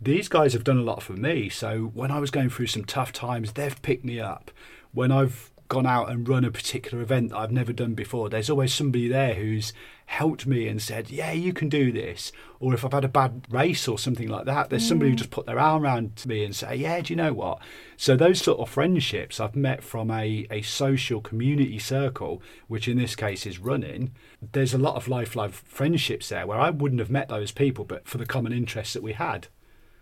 these 0.00 0.28
guys 0.28 0.54
have 0.54 0.64
done 0.64 0.78
a 0.78 0.82
lot 0.82 1.02
for 1.02 1.12
me. 1.12 1.48
So 1.50 1.90
when 1.94 2.10
I 2.10 2.18
was 2.18 2.30
going 2.30 2.50
through 2.50 2.68
some 2.68 2.84
tough 2.84 3.12
times, 3.12 3.52
they've 3.52 3.82
picked 3.82 4.04
me 4.04 4.18
up. 4.18 4.50
When 4.92 5.12
I've 5.12 5.49
gone 5.70 5.86
out 5.86 6.10
and 6.10 6.28
run 6.28 6.44
a 6.44 6.50
particular 6.50 7.02
event 7.02 7.30
that 7.30 7.38
I've 7.38 7.52
never 7.52 7.72
done 7.72 7.94
before, 7.94 8.28
there's 8.28 8.50
always 8.50 8.74
somebody 8.74 9.08
there 9.08 9.34
who's 9.34 9.72
helped 10.04 10.44
me 10.44 10.66
and 10.66 10.82
said, 10.82 11.08
Yeah, 11.08 11.30
you 11.30 11.52
can 11.52 11.68
do 11.70 11.92
this. 11.92 12.32
Or 12.58 12.74
if 12.74 12.84
I've 12.84 12.92
had 12.92 13.04
a 13.04 13.08
bad 13.08 13.46
race 13.48 13.86
or 13.88 13.98
something 13.98 14.28
like 14.28 14.44
that, 14.44 14.68
there's 14.68 14.86
somebody 14.86 15.10
who 15.10 15.14
mm. 15.14 15.20
just 15.20 15.30
put 15.30 15.46
their 15.46 15.60
arm 15.60 15.84
around 15.84 16.26
me 16.26 16.44
and 16.44 16.54
say, 16.54 16.74
Yeah, 16.74 17.00
do 17.00 17.12
you 17.12 17.16
know 17.16 17.32
what? 17.32 17.60
So 17.96 18.16
those 18.16 18.42
sort 18.42 18.58
of 18.58 18.68
friendships 18.68 19.38
I've 19.38 19.56
met 19.56 19.82
from 19.82 20.10
a, 20.10 20.46
a 20.50 20.62
social 20.62 21.20
community 21.20 21.78
circle, 21.78 22.42
which 22.66 22.88
in 22.88 22.98
this 22.98 23.14
case 23.14 23.46
is 23.46 23.60
running, 23.60 24.10
there's 24.52 24.74
a 24.74 24.78
lot 24.78 24.96
of 24.96 25.08
lifelong 25.08 25.52
friendships 25.52 26.28
there 26.28 26.46
where 26.46 26.58
I 26.58 26.70
wouldn't 26.70 27.00
have 27.00 27.10
met 27.10 27.28
those 27.28 27.52
people 27.52 27.84
but 27.84 28.08
for 28.08 28.18
the 28.18 28.26
common 28.26 28.52
interests 28.52 28.92
that 28.94 29.04
we 29.04 29.12
had. 29.12 29.46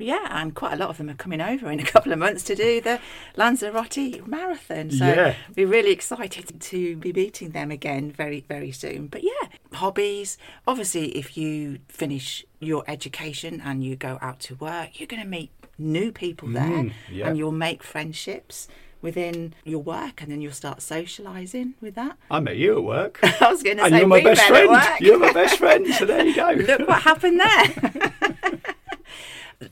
Yeah, 0.01 0.27
and 0.31 0.55
quite 0.55 0.75
a 0.75 0.77
lot 0.77 0.91
of 0.91 0.99
them 0.99 1.11
are 1.11 1.15
coming 1.15 1.41
over 1.41 1.71
in 1.71 1.81
a 1.81 1.85
couple 1.93 2.13
of 2.13 2.19
months 2.21 2.45
to 2.45 2.55
do 2.55 2.81
the 2.81 3.01
Lanzarote 3.37 4.27
Marathon. 4.27 4.91
So 4.91 5.07
Yeah. 5.07 5.35
we're 5.57 5.67
really 5.67 5.91
excited 5.91 6.61
to 6.61 6.97
be 6.97 7.13
meeting 7.13 7.51
them 7.51 7.71
again 7.71 8.13
very, 8.13 8.45
very 8.49 8.71
soon. 8.71 9.09
But 9.09 9.23
yeah, 9.25 9.49
hobbies. 9.73 10.39
Obviously, 10.67 11.17
if 11.17 11.37
you 11.37 11.79
finish 11.89 12.45
your 12.61 12.85
education 12.87 13.61
and 13.65 13.83
you 13.83 13.97
go 13.97 14.19
out 14.23 14.39
to 14.41 14.55
work, 14.55 14.99
you're 15.01 15.07
going 15.09 15.23
to 15.23 15.29
meet 15.29 15.51
new 15.79 16.11
people 16.13 16.49
there 16.49 16.63
Mm, 16.65 16.93
yeah. 17.11 17.29
and 17.29 17.37
you'll 17.39 17.53
make 17.53 17.83
friendships 17.83 18.67
within 19.01 19.55
your 19.65 19.79
work 19.81 20.21
and 20.23 20.31
then 20.33 20.41
you'll 20.41 20.53
start 20.53 20.79
socialising 20.79 21.75
with 21.81 21.95
that. 21.95 22.17
I 22.31 22.41
met 22.41 22.57
you 22.57 22.79
at 22.79 22.83
work. 22.85 23.21
I 23.41 23.49
was 23.51 23.63
going 23.63 23.77
to 23.77 23.85
and 23.85 23.93
say, 23.93 23.99
you're 24.01 24.09
my 24.09 24.21
best 24.23 24.43
friend. 24.43 24.71
at 24.71 24.91
work. 24.91 25.01
You're 25.01 25.19
my 25.21 25.33
best 25.33 25.59
friend. 25.59 25.87
So 25.95 26.05
there 26.05 26.25
you 26.27 26.35
go. 26.35 26.51
Look 26.57 26.89
what 26.89 27.03
happened 27.03 27.39
there. 27.41 28.43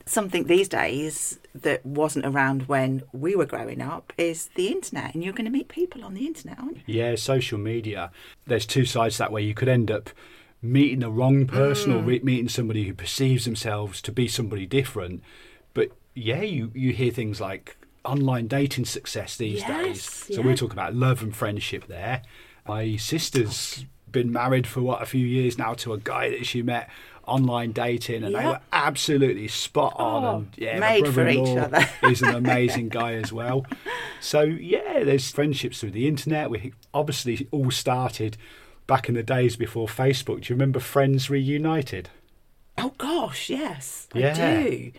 Something 0.05 0.45
these 0.45 0.67
days 0.67 1.39
that 1.55 1.85
wasn't 1.85 2.25
around 2.25 2.63
when 2.63 3.03
we 3.13 3.35
were 3.35 3.45
growing 3.45 3.81
up 3.81 4.11
is 4.17 4.49
the 4.55 4.67
internet, 4.67 5.13
and 5.13 5.23
you're 5.23 5.33
going 5.33 5.45
to 5.45 5.51
meet 5.51 5.69
people 5.69 6.03
on 6.03 6.13
the 6.13 6.25
internet, 6.25 6.59
aren't 6.59 6.77
you? 6.77 6.83
Yeah, 6.87 7.15
social 7.15 7.57
media. 7.57 8.11
There's 8.45 8.65
two 8.65 8.85
sides 8.85 9.17
that 9.17 9.31
way 9.31 9.43
you 9.43 9.53
could 9.53 9.69
end 9.69 9.89
up 9.89 10.09
meeting 10.61 10.99
the 10.99 11.11
wrong 11.11 11.47
person 11.47 11.93
or 11.93 12.01
mm. 12.01 12.05
re- 12.05 12.19
meeting 12.19 12.49
somebody 12.49 12.83
who 12.85 12.93
perceives 12.93 13.45
themselves 13.45 14.01
to 14.01 14.11
be 14.11 14.27
somebody 14.27 14.65
different. 14.65 15.21
But 15.73 15.91
yeah, 16.15 16.41
you, 16.41 16.71
you 16.73 16.91
hear 16.91 17.11
things 17.11 17.39
like 17.39 17.77
online 18.03 18.47
dating 18.47 18.85
success 18.85 19.37
these 19.37 19.59
Yes, 19.59 19.83
days. 19.83 20.03
So 20.03 20.41
yeah. 20.41 20.47
we're 20.47 20.55
talking 20.55 20.77
about 20.77 20.95
love 20.95 21.21
and 21.21 21.35
friendship 21.35 21.87
there. 21.87 22.23
My 22.67 22.95
sister's 22.95 23.85
been 24.11 24.31
married 24.31 24.65
for 24.65 24.81
what 24.81 25.01
a 25.01 25.05
few 25.05 25.25
years 25.25 25.57
now 25.57 25.73
to 25.75 25.93
a 25.93 25.97
guy 25.97 26.29
that 26.29 26.45
she 26.45 26.61
met 26.61 26.89
online 27.27 27.71
dating 27.71 28.23
and 28.23 28.33
they 28.35 28.45
were 28.45 28.59
absolutely 28.73 29.47
spot 29.47 29.93
on 29.97 30.23
Oh, 30.23 30.35
and 30.37 30.47
yeah 30.57 30.79
made 30.79 31.07
for 31.07 31.27
each 31.27 31.57
other. 31.57 31.87
is 32.03 32.21
an 32.21 32.35
amazing 32.35 32.89
guy 32.99 33.13
as 33.13 33.31
well 33.33 33.65
so 34.19 34.41
yeah 34.41 35.03
there's 35.03 35.29
friendships 35.31 35.79
through 35.81 35.91
the 35.91 36.07
internet 36.07 36.49
we 36.49 36.73
obviously 36.93 37.47
all 37.51 37.69
started 37.71 38.37
back 38.87 39.09
in 39.09 39.15
the 39.15 39.23
days 39.23 39.55
before 39.57 39.87
facebook 39.87 40.41
do 40.41 40.53
you 40.53 40.55
remember 40.55 40.79
friends 40.79 41.29
reunited 41.29 42.09
Oh 42.79 42.93
gosh, 42.99 43.49
yes, 43.49 44.07
Yeah. 44.13 44.33
I 44.37 44.61
do. 44.61 44.91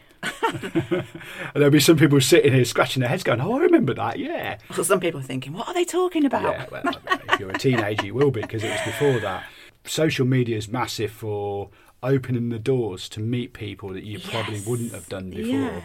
and 0.43 1.05
there'll 1.55 1.71
be 1.71 1.79
some 1.79 1.97
people 1.97 2.21
sitting 2.21 2.53
here 2.53 2.65
scratching 2.65 3.01
their 3.01 3.09
heads 3.09 3.23
going 3.23 3.41
oh 3.41 3.53
i 3.57 3.59
remember 3.61 3.95
that 3.95 4.19
yeah 4.19 4.59
Well, 4.71 4.83
some 4.83 4.99
people 4.99 5.21
are 5.21 5.25
thinking, 5.25 5.53
what 5.53 5.69
are 5.69 5.75
they 5.75 5.85
talking 5.85 6.25
about? 6.25 6.43
Yeah, 6.43 6.67
well, 6.73 6.83
I 6.85 6.91
don't 6.91 7.05
know. 7.05 7.35
if 7.35 7.41
you're 7.41 7.51
a 7.51 7.59
teenager, 7.59 8.05
you 8.07 8.15
will 8.15 8.33
be 8.33 8.41
because 8.41 8.65
it 8.65 8.71
was 8.71 8.81
before 8.85 9.21
that. 9.21 9.45
Social 9.85 10.27
media 10.27 10.57
is 10.57 10.69
massive 10.69 11.13
for 11.13 11.71
opening 12.03 12.49
the 12.49 12.59
doors 12.59 13.09
to 13.11 13.21
meet 13.21 13.53
people 13.53 13.91
that 13.91 14.05
you 14.05 14.19
probably 14.19 14.61
wouldn't 14.61 14.93
have 14.93 15.09
done 15.09 15.31
before. 15.31 15.45
Yeah. 15.45 15.81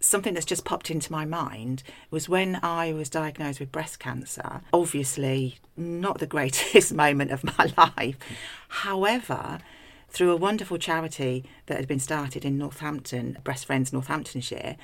Something 0.00 0.34
that's 0.34 0.46
just 0.46 0.64
popped 0.64 0.90
into 0.90 1.10
my 1.10 1.24
mind 1.24 1.82
was 2.10 2.28
when 2.28 2.60
I 2.62 2.92
was 2.92 3.10
diagnosed 3.10 3.58
with 3.58 3.72
breast 3.72 3.98
cancer. 3.98 4.60
Obviously, 4.72 5.58
not 5.76 6.18
the 6.18 6.26
greatest 6.36 6.94
moment 6.94 7.32
of 7.32 7.44
my 7.44 7.72
life. 7.76 8.16
However, 8.68 9.58
through 10.08 10.30
a 10.30 10.36
wonderful 10.36 10.78
charity 10.78 11.44
that 11.66 11.76
had 11.76 11.88
been 11.88 11.98
started 11.98 12.44
in 12.44 12.58
Northampton, 12.58 13.38
Breast 13.44 13.66
Friends 13.66 13.92
Northamptonshire, 13.92 14.76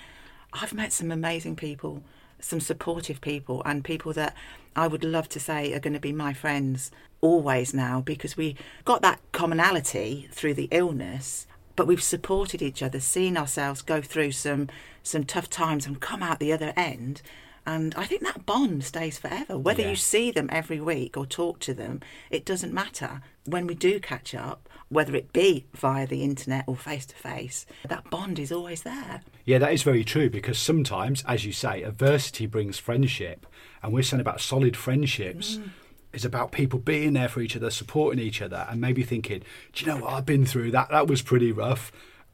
I've 0.53 0.75
met 0.75 0.93
some 0.93 1.11
amazing 1.11 1.57
people, 1.57 2.03
some 2.45 2.61
supportive 2.61 3.21
people, 3.21 3.63
and 3.65 3.83
people 3.85 4.13
that 4.13 4.35
I 4.77 4.87
would 4.87 5.05
love 5.05 5.29
to 5.31 5.41
say 5.41 5.73
are 5.73 5.81
going 5.81 5.95
to 5.95 6.01
be 6.01 6.13
my 6.13 6.33
friends 6.33 6.91
always 7.21 7.73
now 7.73 8.01
because 8.01 8.37
we 8.37 8.57
got 8.85 9.01
that 9.03 9.21
commonality 9.33 10.29
through 10.31 10.55
the 10.55 10.69
illness 10.71 11.47
but 11.77 11.87
we've 11.87 12.03
supported 12.03 12.63
each 12.63 12.83
other, 12.83 13.01
seen 13.01 13.37
ourselves 13.37 13.83
go 13.83 14.01
through 14.01 14.33
some 14.33 14.69
some 15.03 15.25
tough 15.25 15.51
times 15.51 15.87
and 15.87 16.01
come 16.01 16.23
out 16.23 16.39
the 16.39 16.53
other 16.53 16.73
end. 16.77 17.21
And 17.67 17.95
I 17.95 18.05
think 18.05 18.23
that 18.23 18.47
bond 18.47 18.85
stays 18.85 19.19
forever. 19.19 19.59
Whether 19.59 19.83
Yeah. 19.83 19.91
you 19.91 19.97
see 19.97 20.31
them 20.31 20.49
every 20.53 20.81
week 20.81 21.17
or 21.17 21.27
talk 21.27 21.59
to 21.61 21.75
them, 21.75 22.01
it 22.31 22.45
doesn't 22.45 22.73
matter. 22.73 23.23
When 23.45 23.67
we 23.67 23.75
do 23.75 24.01
catch 24.01 24.35
up, 24.35 24.69
whether 24.89 25.15
it 25.15 25.33
be 25.33 25.67
via 25.75 26.07
the 26.07 26.23
internet 26.23 26.65
or 26.67 26.77
face 26.77 27.07
to 27.07 27.15
face, 27.17 27.67
that 27.89 28.09
bond 28.11 28.39
is 28.39 28.53
always 28.53 28.83
there. 28.83 29.23
Yeah, 29.45 29.59
that 29.59 29.73
is 29.73 29.83
very 29.83 30.05
true 30.05 30.31
because 30.31 30.59
sometimes, 30.59 31.25
as 31.27 31.45
you 31.45 31.53
say, 31.53 31.83
adversity 31.83 32.47
brings 32.47 32.79
friendship, 32.79 33.47
and 33.83 33.93
we're 33.93 34.03
saying 34.03 34.21
about 34.21 34.41
solid 34.41 34.77
friendships. 34.77 35.57
Mm. 35.57 35.71
is 36.13 36.25
about 36.25 36.53
people 36.53 36.79
being 36.79 37.13
there 37.15 37.29
for 37.29 37.41
each 37.41 37.57
other, 37.57 37.71
supporting 37.71 38.25
each 38.25 38.41
other, 38.41 38.67
and 38.71 38.81
maybe 38.81 39.03
thinking, 39.03 39.43
do 39.73 39.85
you 39.85 39.91
know 39.91 39.99
what? 39.99 40.13
I've 40.13 40.25
been 40.27 40.47
through 40.47 40.71
that. 40.71 40.91
That 40.91 41.09
was 41.09 41.23
pretty 41.23 41.51
rough. 41.51 41.91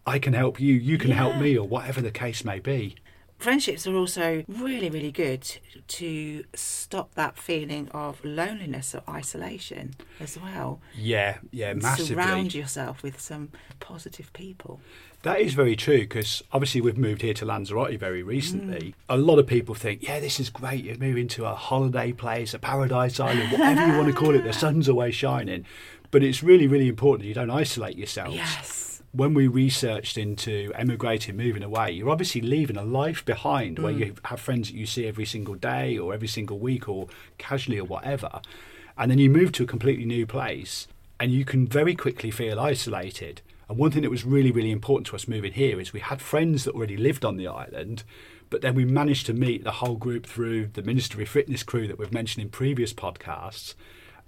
I 0.07 0.19
can 0.19 0.35
help 0.35 0.61
you. 0.61 0.75
You 0.75 0.99
can 0.99 1.11
help 1.11 1.37
me, 1.37 1.57
or 1.57 1.67
whatever 1.67 2.03
the 2.03 2.11
case 2.11 2.45
may 2.45 2.59
be. 2.59 2.97
Friendships 3.41 3.87
are 3.87 3.97
also 3.97 4.45
really, 4.49 4.91
really 4.91 5.11
good 5.11 5.51
to 5.89 6.45
stop 6.55 7.15
that 7.15 7.39
feeling 7.39 7.89
of 7.89 8.23
loneliness 8.23 8.95
or 8.95 9.03
isolation 9.09 9.95
as 10.21 10.39
well. 10.39 10.79
Yeah, 10.95 11.39
yeah, 11.51 11.73
massively. 11.73 12.15
Surround 12.15 12.55
yourself 12.55 13.03
with 13.03 13.19
some 13.19 13.49
positive 13.81 14.31
people. 14.35 14.79
That 15.23 15.41
is 15.41 15.55
very 15.55 15.75
true 15.75 16.01
because 16.01 16.43
obviously 16.53 16.83
we've 16.83 16.99
moved 16.99 17.23
here 17.23 17.33
to 17.33 17.47
Lanzarote 17.47 17.99
very 17.99 18.23
recently. 18.23 18.89
Mm. 18.89 18.95
A 19.09 19.17
lot 19.17 19.39
of 19.39 19.47
people 19.47 19.75
think, 19.75 20.03
yeah, 20.03 20.21
this 20.21 20.39
is 20.39 20.51
great. 20.51 20.85
You're 20.85 20.99
moving 20.99 21.29
to 21.29 21.47
a 21.47 21.55
holiday 21.55 22.13
place, 22.13 22.53
a 22.53 22.59
paradise 22.59 23.19
island, 23.19 23.53
whatever 23.53 23.87
you 23.87 23.97
want 23.97 24.09
to 24.09 24.15
call 24.15 24.35
it. 24.35 24.45
The 24.45 24.53
sun's 24.65 24.87
always 24.87 25.15
shining. 25.15 25.65
But 26.11 26.23
it's 26.23 26.43
really, 26.43 26.67
really 26.67 26.89
important 26.89 27.27
you 27.27 27.35
don't 27.35 27.51
isolate 27.51 27.97
yourselves. 27.97 28.35
Yes. 28.35 28.90
When 29.13 29.35
we 29.35 29.49
researched 29.49 30.17
into 30.17 30.73
emigrating, 30.77 31.37
moving 31.37 31.65
away, 31.65 31.91
you're 31.91 32.11
obviously 32.11 32.41
leaving 32.41 32.77
a 32.77 32.85
life 32.85 33.25
behind 33.25 33.81
where 33.81 33.93
hmm. 33.93 33.99
you 33.99 34.15
have 34.25 34.41
friends 34.41 34.69
that 34.69 34.77
you 34.77 34.87
see 34.87 35.07
every 35.07 35.27
single 35.27 35.57
day 35.57 35.99
or 35.99 36.15
every 36.15 36.29
single 36.29 36.59
week 36.59 36.89
or 36.89 37.09
casually 37.37 37.81
or 37.81 37.85
whatever. 37.85 38.41
And 38.97 39.11
then 39.11 39.19
you 39.19 39.29
move 39.29 39.51
to 39.53 39.65
a 39.65 39.67
completely 39.67 40.05
new 40.05 40.27
place 40.27 40.87
and 41.19 41.33
you 41.33 41.45
can 41.45 41.67
very 41.67 41.95
quickly 41.95 42.31
feel 42.31 42.61
isolated. 42.61 43.43
And 43.69 43.79
one 43.79 43.91
thing 43.91 44.03
that 44.03 44.11
was 44.11 44.25
really, 44.25 44.51
really 44.51 44.71
important 44.71 45.07
to 45.09 45.17
us 45.17 45.29
moving 45.29 45.53
here 45.53 45.81
is 45.81 45.93
we 45.93 46.01
had 46.01 46.23
friends 46.23 46.65
that 46.65 46.75
already 46.75 46.97
lived 46.97 47.25
on 47.25 47.37
the 47.37 47.47
island, 47.47 48.05
but 48.49 48.63
then 48.63 48.75
we 48.75 48.85
managed 48.85 49.27
to 49.27 49.35
meet 49.35 49.65
the 49.65 49.73
whole 49.73 49.97
group 49.97 50.27
through 50.27 50.69
the 50.69 50.83
Ministry 50.83 51.25
of 51.25 51.29
Fitness 51.29 51.63
crew 51.63 51.87
that 51.89 51.99
we've 51.99 52.13
mentioned 52.13 52.45
in 52.45 52.51
previous 52.51 52.93
podcasts. 52.93 53.75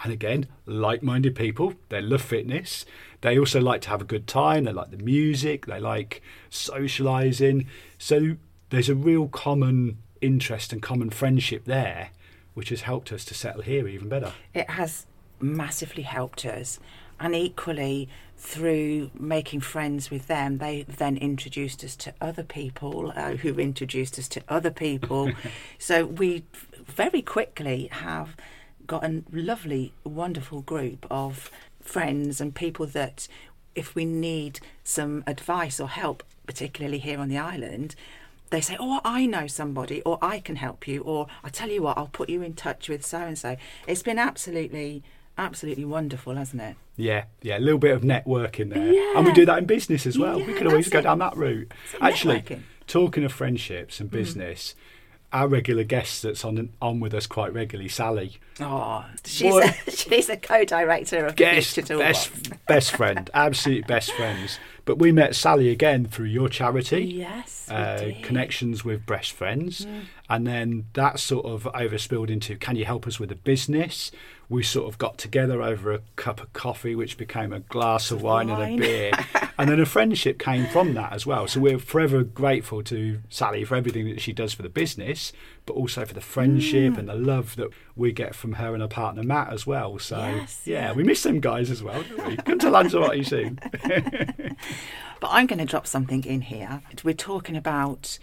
And 0.02 0.12
again, 0.12 0.46
like 0.66 1.02
minded 1.02 1.34
people, 1.36 1.74
they 1.88 2.00
love 2.00 2.22
fitness. 2.22 2.84
They 3.20 3.38
also 3.38 3.60
like 3.60 3.82
to 3.82 3.88
have 3.90 4.00
a 4.00 4.04
good 4.04 4.26
time. 4.26 4.64
They 4.64 4.72
like 4.72 4.90
the 4.90 5.02
music. 5.02 5.66
They 5.66 5.78
like 5.78 6.22
socialising. 6.50 7.66
So 7.98 8.36
there's 8.70 8.88
a 8.88 8.94
real 8.94 9.28
common 9.28 9.98
interest 10.20 10.72
and 10.72 10.82
common 10.82 11.10
friendship 11.10 11.66
there, 11.66 12.10
which 12.54 12.70
has 12.70 12.82
helped 12.82 13.12
us 13.12 13.24
to 13.26 13.34
settle 13.34 13.62
here 13.62 13.86
even 13.86 14.08
better. 14.08 14.32
It 14.54 14.70
has 14.70 15.06
massively 15.40 16.02
helped 16.02 16.44
us. 16.44 16.80
And 17.20 17.36
equally, 17.36 18.08
through 18.36 19.12
making 19.16 19.60
friends 19.60 20.10
with 20.10 20.26
them, 20.26 20.58
they 20.58 20.82
then 20.82 21.16
introduced 21.16 21.84
us 21.84 21.94
to 21.96 22.12
other 22.20 22.42
people 22.42 23.12
uh, 23.14 23.32
who 23.32 23.54
introduced 23.60 24.18
us 24.18 24.26
to 24.28 24.42
other 24.48 24.72
people. 24.72 25.30
so 25.78 26.06
we 26.06 26.44
very 26.86 27.22
quickly 27.22 27.88
have 27.92 28.36
got 28.86 29.04
a 29.04 29.22
lovely, 29.32 29.92
wonderful 30.04 30.62
group 30.62 31.06
of 31.10 31.50
friends 31.80 32.40
and 32.40 32.54
people 32.54 32.86
that, 32.86 33.28
if 33.74 33.94
we 33.94 34.04
need 34.04 34.60
some 34.84 35.24
advice 35.26 35.80
or 35.80 35.88
help, 35.88 36.22
particularly 36.46 36.98
here 36.98 37.18
on 37.18 37.28
the 37.28 37.38
island, 37.38 37.94
they 38.50 38.60
say, 38.60 38.76
Oh, 38.78 39.00
I 39.04 39.26
know 39.26 39.46
somebody, 39.46 40.02
or 40.02 40.18
I 40.20 40.38
can 40.40 40.56
help 40.56 40.86
you, 40.86 41.00
or 41.02 41.26
I 41.42 41.48
tell 41.48 41.70
you 41.70 41.82
what, 41.82 41.96
I'll 41.96 42.08
put 42.08 42.28
you 42.28 42.42
in 42.42 42.54
touch 42.54 42.88
with 42.88 43.04
so 43.04 43.18
and 43.18 43.38
so. 43.38 43.56
It's 43.86 44.02
been 44.02 44.18
absolutely, 44.18 45.02
absolutely 45.38 45.84
wonderful, 45.86 46.34
hasn't 46.34 46.62
it? 46.62 46.76
Yeah, 46.96 47.24
yeah, 47.40 47.56
a 47.56 47.60
little 47.60 47.78
bit 47.78 47.94
of 47.94 48.02
networking 48.02 48.72
there. 48.74 48.92
Yeah. 48.92 49.16
And 49.16 49.26
we 49.26 49.32
do 49.32 49.46
that 49.46 49.58
in 49.58 49.64
business 49.64 50.06
as 50.06 50.18
well. 50.18 50.36
we 50.36 50.52
Yeah, 50.52 50.58
could 50.58 50.66
always 50.66 50.88
go 50.90 51.00
down 51.00 51.18
that 51.20 51.36
route. 51.36 51.72
Actually. 52.00 52.42
Mm. 52.42 52.62
talking 52.86 53.24
of 53.24 53.32
friendships 53.32 54.00
and 54.00 54.10
business, 54.10 54.74
our 55.32 55.48
regular 55.48 55.84
guest 55.84 56.22
that's 56.22 56.44
on 56.44 56.70
on 56.80 57.00
with 57.00 57.14
us 57.14 57.26
quite 57.26 57.52
regularly, 57.52 57.88
Sally. 57.88 58.38
Oh, 58.60 59.04
she's 59.24 59.54
a, 59.54 59.72
she's 59.90 60.28
a 60.28 60.36
co-director 60.36 61.26
of 61.26 61.36
Guest, 61.36 61.74
Future 61.74 61.98
best, 61.98 62.66
best 62.66 62.92
friend, 62.96 63.30
absolute 63.34 63.86
best 63.86 64.12
friends. 64.12 64.58
But 64.84 64.98
we 64.98 65.12
met 65.12 65.36
Sally 65.36 65.68
again 65.68 66.06
through 66.06 66.26
your 66.26 66.48
charity. 66.48 67.04
Yes, 67.04 67.70
uh, 67.70 68.12
connections 68.22 68.84
with 68.84 69.06
Breast 69.06 69.32
Friends, 69.32 69.86
and 70.28 70.46
then 70.46 70.86
that 70.94 71.20
sort 71.20 71.46
of 71.46 71.64
overspilled 71.72 72.30
into 72.30 72.56
can 72.56 72.74
you 72.76 72.84
help 72.84 73.06
us 73.06 73.20
with 73.20 73.30
a 73.30 73.36
business? 73.36 74.10
We 74.48 74.62
sort 74.62 74.88
of 74.92 74.98
got 74.98 75.16
together 75.16 75.62
over 75.62 75.92
a 75.92 76.00
cup 76.16 76.40
of 76.42 76.52
coffee, 76.52 76.94
which 76.94 77.16
became 77.16 77.52
a 77.54 77.60
glass 77.60 78.10
of 78.10 78.20
wine, 78.22 78.50
and 78.50 78.60
a 78.74 78.76
beer, 78.76 79.12
and 79.58 79.70
then 79.70 79.80
a 79.80 79.86
friendship 79.86 80.38
came 80.38 80.66
from 80.66 80.92
that 80.94 81.12
as 81.12 81.24
well. 81.24 81.46
So 81.48 81.60
we're 81.60 81.78
forever 81.78 82.22
grateful 82.22 82.82
to 82.84 83.20
Sally 83.30 83.64
for 83.64 83.76
everything 83.76 84.06
that 84.10 84.20
she 84.20 84.32
does 84.34 84.52
for 84.52 84.60
the 84.62 84.68
business, 84.68 85.32
but 85.64 85.72
also 85.74 86.04
for 86.04 86.12
the 86.12 86.20
Mm. 86.20 86.24
friendship 86.24 86.98
and 86.98 87.08
the 87.08 87.14
love 87.14 87.56
that 87.56 87.68
we 87.96 88.12
get 88.12 88.34
from 88.34 88.54
her 88.54 88.74
and 88.74 88.82
her 88.82 88.88
partner 88.88 89.22
Matt 89.22 89.52
as 89.52 89.66
well. 89.66 89.98
So 89.98 90.18
Yes, 90.18 90.62
yeah, 90.66 90.86
yeah. 90.88 90.92
we 90.92 91.02
miss 91.04 91.22
them 91.22 91.40
guys 91.40 91.70
as 91.70 91.82
well, 91.82 92.02
don't 92.02 92.26
we? 92.28 92.36
Come 92.36 92.58
to 92.58 92.68
Lanzarote 92.70 93.24
soon. 93.24 93.58
But 95.20 95.30
I'm 95.32 95.46
going 95.46 95.58
to 95.60 95.64
drop 95.64 95.86
something 95.86 96.24
in 96.24 96.42
here. 96.42 96.82
We're 97.04 97.14
talking 97.14 97.56
about 97.56 98.18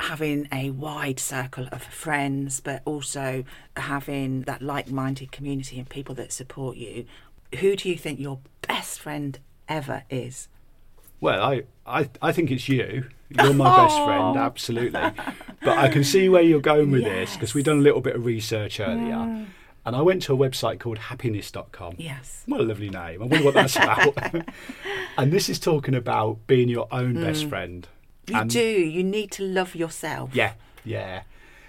having 0.00 0.48
a 0.52 0.70
wide 0.70 1.18
circle 1.20 1.68
of 1.72 1.82
friends, 1.82 2.60
but 2.60 2.82
also 2.84 3.44
having 3.76 4.42
that 4.42 4.62
like 4.62 4.90
minded 4.90 5.32
community 5.32 5.78
and 5.78 5.88
people 5.88 6.14
that 6.14 6.32
support 6.32 6.76
you. 6.76 7.04
Who 7.60 7.76
do 7.76 7.88
you 7.88 7.96
think 7.98 8.18
your 8.20 8.38
best 8.66 9.00
friend 9.00 9.38
ever 9.68 10.04
is? 10.08 10.48
Well, 11.20 11.42
I, 11.42 11.62
I, 11.84 12.08
I 12.22 12.32
think 12.32 12.50
it's 12.50 12.68
you. 12.68 13.08
You're 13.28 13.52
my 13.52 13.76
best 13.76 13.96
friend, 14.04 14.36
Oh. 14.36 14.38
absolutely. 14.38 15.00
But 15.62 15.76
I 15.78 15.88
can 15.88 16.04
see 16.04 16.28
where 16.28 16.42
you're 16.42 16.60
going 16.60 16.90
with 16.92 17.02
this 17.04 17.34
because 17.34 17.54
we've 17.54 17.64
done 17.64 17.78
a 17.78 17.82
little 17.82 18.00
bit 18.00 18.14
of 18.14 18.24
research 18.24 18.78
earlier. 18.80 19.46
And 19.86 19.96
I 19.96 20.02
went 20.02 20.22
to 20.22 20.34
a 20.34 20.36
website 20.36 20.80
called 20.80 20.98
happiness.com. 20.98 21.94
Yes. 21.98 22.42
What 22.46 22.60
a 22.60 22.64
lovely 22.64 22.90
name. 22.90 23.22
I 23.22 23.26
wonder 23.26 23.42
what 23.44 23.54
that's 23.54 23.76
about. 23.76 24.16
and 25.18 25.32
this 25.32 25.48
is 25.48 25.58
talking 25.58 25.94
about 25.94 26.46
being 26.46 26.68
your 26.68 26.88
own 26.90 27.14
best 27.14 27.46
friend. 27.48 27.86
You 28.26 28.36
And- 28.36 28.50
do. 28.50 28.60
You 28.60 29.02
need 29.02 29.30
to 29.32 29.44
love 29.44 29.74
yourself. 29.74 30.34
Yeah, 30.34 30.52
yeah. 30.84 31.22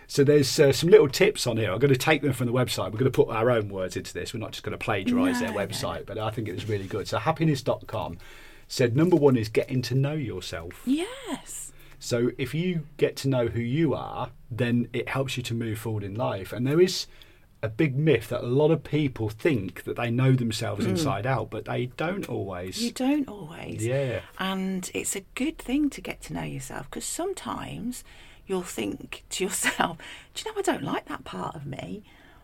So 0.08 0.24
there's 0.24 0.60
uh, 0.60 0.74
some 0.74 0.90
little 0.90 1.08
tips 1.08 1.46
on 1.46 1.58
here. 1.58 1.72
I'm 1.72 1.78
going 1.80 1.94
to 1.94 2.00
take 2.00 2.24
them 2.24 2.34
from 2.34 2.48
the 2.48 2.52
website. 2.54 2.86
We're 2.92 2.98
going 3.00 3.12
to 3.12 3.12
put 3.12 3.30
our 3.30 3.52
own 3.52 3.70
words 3.70 3.96
into 3.96 4.12
this. 4.12 4.34
We're 4.34 4.40
not 4.40 4.52
just 4.52 4.64
going 4.64 4.78
to 4.78 4.84
plagiarise 4.84 5.40
their 5.40 5.50
No, 5.52 5.58
no. 5.58 5.66
website, 5.68 6.06
but 6.08 6.18
I 6.18 6.32
think 6.32 6.48
it 6.50 6.54
was 6.54 6.68
really 6.68 6.88
good. 6.88 7.08
So 7.08 7.20
happiness.com 7.20 8.18
said 8.68 8.96
number 8.96 9.16
one 9.16 9.38
is 9.38 9.50
getting 9.50 9.82
to 9.84 9.96
know 9.96 10.14
yourself. 10.14 10.82
Yes. 10.86 11.72
So 12.00 12.32
if 12.40 12.54
you 12.56 12.88
get 12.98 13.16
to 13.18 13.28
know 13.30 13.48
who 13.48 13.62
you 13.62 13.94
are, 13.94 14.32
then 14.50 14.88
it 14.94 15.10
helps 15.10 15.38
you 15.38 15.44
to 15.44 15.54
move 15.54 15.78
forward 15.78 16.04
in 16.04 16.16
life. 16.16 16.54
And 16.54 16.66
there 16.66 16.82
is 16.82 17.06
a 17.62 17.68
big 17.68 17.98
myth 17.98 18.30
that 18.30 18.42
a 18.42 18.48
lot 18.48 18.72
of 18.72 18.84
people 18.84 19.30
think 19.30 19.84
that 19.84 19.98
they 19.98 20.10
know 20.10 20.34
themselves 20.34 20.86
hmm. 20.86 20.92
inside 20.92 21.26
out, 21.26 21.50
but 21.50 21.66
they 21.66 21.88
don't 21.98 22.30
always. 22.30 22.82
You 22.82 22.92
don't 22.92 23.28
always. 23.28 23.86
Yeah. 23.86 24.22
And 24.38 24.90
it's 24.94 25.16
a 25.16 25.22
good 25.36 25.58
thing 25.58 25.90
to 25.90 26.02
get 26.02 26.22
to 26.24 26.34
know 26.34 26.44
yourself 26.44 26.90
because 26.90 27.06
sometimes 27.06 28.04
you'll 28.48 28.62
think 28.62 29.24
to 29.32 29.44
yourself, 29.44 29.98
do 30.34 30.44
you 30.44 30.54
know, 30.54 30.60
I 30.60 30.62
don't 30.62 30.84
like 30.84 31.06
that 31.06 31.26
part 31.26 31.56
of 31.56 31.66
me, 31.66 32.04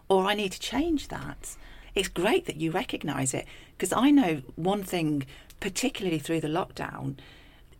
or 0.09 0.25
I 0.25 0.33
need 0.33 0.51
to 0.51 0.59
change 0.59 1.07
that. 1.07 1.55
It's 1.93 2.09
great 2.09 2.45
that 2.45 2.57
you 2.57 2.71
recognise 2.71 3.33
it 3.33 3.45
because 3.77 3.93
I 3.93 4.11
know 4.11 4.41
one 4.55 4.83
thing, 4.83 5.25
particularly 5.61 6.19
through 6.19 6.41
the 6.41 6.49
lockdown, 6.49 7.15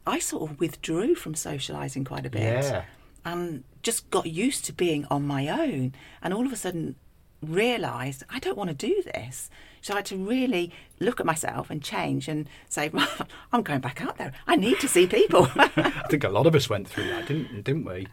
I 0.07 0.19
sort 0.19 0.49
of 0.49 0.59
withdrew 0.59 1.15
from 1.15 1.33
socialising 1.33 2.05
quite 2.05 2.25
a 2.25 2.29
bit 2.29 2.63
Yeah. 2.63 2.85
and 3.25 3.65
just 3.83 4.09
got 4.09 4.27
used 4.27 4.63
to 4.65 4.73
being 4.73 5.05
on 5.11 5.27
my 5.27 5.49
own 5.49 5.93
and 6.21 6.33
all 6.33 6.45
of 6.45 6.53
a 6.53 6.55
sudden 6.55 6.95
realised 7.45 8.23
I 8.29 8.39
don't 8.39 8.57
want 8.57 8.69
to 8.69 8.75
do 8.75 9.03
this. 9.13 9.49
So 9.81 9.93
I 9.93 9.97
had 9.97 10.05
to 10.07 10.17
really 10.17 10.71
look 10.99 11.19
at 11.19 11.25
myself 11.25 11.69
and 11.69 11.81
change 11.81 12.27
and 12.27 12.49
say, 12.69 12.91
I'm 13.53 13.61
going 13.61 13.81
back 13.81 14.01
out 14.01 14.17
there. 14.17 14.33
I 14.47 14.55
need 14.55 14.79
to 14.79 14.87
see 14.87 15.07
people. 15.07 15.47
I 15.55 16.07
think 16.09 16.23
a 16.23 16.29
lot 16.29 16.47
of 16.47 16.55
us 16.55 16.69
went 16.69 16.87
through 16.87 17.07
that, 17.07 17.27
didn't 17.27 17.63
didn't 17.63 17.85
we? 17.85 18.07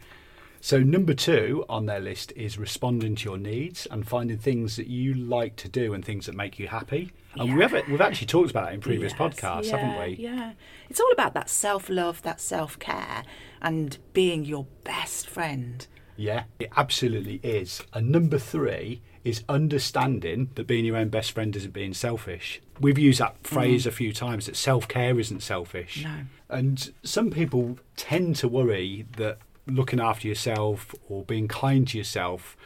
So 0.65 0.79
number 0.79 1.13
two 1.13 1.65
on 1.69 1.87
their 1.87 1.99
list 1.99 2.33
is 2.37 2.57
responding 2.57 3.17
to 3.17 3.25
your 3.25 3.37
needs 3.37 3.87
and 3.91 4.07
finding 4.07 4.39
things 4.39 4.77
that 4.77 4.87
you 4.87 5.13
like 5.13 5.57
to 5.57 5.69
do 5.69 5.93
and 5.93 6.05
things 6.05 6.27
that 6.27 6.37
make 6.37 6.57
you 6.61 6.69
happy. 6.69 7.11
And 7.35 7.57
we 7.57 7.63
have 7.63 7.73
we've 7.89 8.01
actually 8.01 8.29
talked 8.29 8.51
about 8.53 8.67
that 8.67 8.75
in 8.75 8.81
previous 8.81 9.13
Yes, 9.13 9.21
podcasts, 9.21 9.65
yeah, 9.65 9.77
haven't 9.77 10.09
we? 10.09 10.17
Yeah. 10.23 10.53
It's 10.89 11.01
all 11.01 11.11
about 11.11 11.35
that 11.35 11.51
self 11.51 11.89
love, 11.89 12.23
that 12.23 12.41
self 12.41 12.79
care, 12.79 13.25
and 13.61 13.99
being 14.13 14.45
your 14.45 14.67
best 14.85 15.29
friend. 15.29 15.85
Yeah, 16.17 16.45
it 16.61 16.71
absolutely 16.77 17.41
is. 17.43 17.83
And 17.93 18.11
number 18.11 18.39
three 18.39 19.03
is 19.25 19.45
understanding 19.49 20.51
that 20.57 20.67
being 20.67 20.85
your 20.85 20.97
own 20.97 21.09
best 21.09 21.33
friend 21.33 21.55
isn't 21.55 21.73
being 21.73 21.95
selfish. 21.95 22.61
We've 22.81 22.99
used 22.99 23.21
that 23.21 23.37
phrase 23.47 23.85
mm. 23.85 23.87
a 23.87 23.93
few 23.93 24.13
times 24.13 24.47
that 24.47 24.57
self 24.57 24.89
care 24.89 25.19
isn't 25.19 25.43
selfish. 25.43 26.05
No. 26.05 26.17
And 26.49 26.93
some 27.03 27.31
people 27.31 27.79
tend 27.97 28.37
to 28.37 28.49
worry 28.49 29.07
that 29.17 29.39
looking 29.67 30.01
after 30.01 30.27
yourself 30.27 30.95
or 31.09 31.23
being 31.25 31.49
kind 31.49 31.87
to 31.89 31.99
yourself 31.99 32.57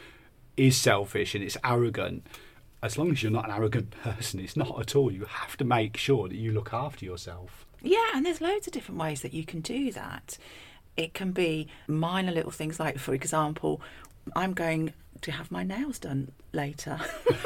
is 0.55 0.75
selfish 0.75 1.35
and 1.35 1.43
it's 1.43 1.57
arrogant. 1.63 2.25
As 2.81 2.97
long 2.97 3.11
as 3.11 3.21
you're 3.21 3.31
not 3.31 3.45
an 3.45 3.55
arrogant 3.55 3.91
person, 4.03 4.39
it's 4.39 4.57
not 4.57 4.79
at 4.79 4.95
all. 4.95 5.11
You 5.11 5.25
have 5.25 5.57
to 5.57 5.63
make 5.63 5.97
sure 5.97 6.27
that 6.27 6.37
you 6.37 6.51
look 6.51 6.73
after 6.73 7.05
yourself. 7.05 7.65
Yeah, 7.81 8.07
and 8.15 8.25
there's 8.25 8.41
loads 8.41 8.65
of 8.65 8.73
different 8.73 8.99
ways 8.99 9.21
that 9.21 9.33
you 9.33 9.45
can 9.45 9.61
do 9.61 9.91
that. 9.91 10.37
It 10.95 11.13
can 11.13 11.31
be 11.31 11.67
minor 11.87 12.31
little 12.31 12.51
things 12.51 12.79
like, 12.79 12.97
for 12.97 13.13
example, 13.13 13.81
I'm 14.35 14.53
going 14.53 14.93
to 15.21 15.31
have 15.31 15.51
my 15.51 15.63
nails 15.63 15.99
done 15.99 16.31
later. 16.53 16.99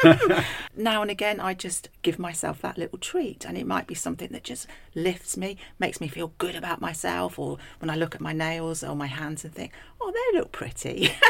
now 0.76 1.02
and 1.02 1.12
again, 1.12 1.40
I 1.40 1.54
just 1.54 1.90
give 2.02 2.20
myself 2.20 2.62
that 2.62 2.78
little 2.78 2.98
treat, 2.98 3.46
and 3.46 3.58
it 3.58 3.66
might 3.66 3.88
be 3.88 3.96
something 3.96 4.30
that 4.32 4.44
just 4.44 4.68
lifts 4.94 5.38
me, 5.38 5.58
makes 5.80 6.02
me 6.02 6.08
feel 6.08 6.34
good 6.38 6.56
about 6.56 6.82
myself, 6.82 7.40
or 7.40 7.58
when 7.80 7.90
I 7.90 7.96
look 7.96 8.16
at 8.16 8.22
my 8.22 8.34
nails 8.34 8.84
or 8.84 8.96
my 8.96 9.08
hands 9.08 9.44
and 9.44 9.54
think, 9.54 9.72
oh, 10.00 10.12
they 10.12 10.38
look 10.38 10.52
pretty. 10.52 11.12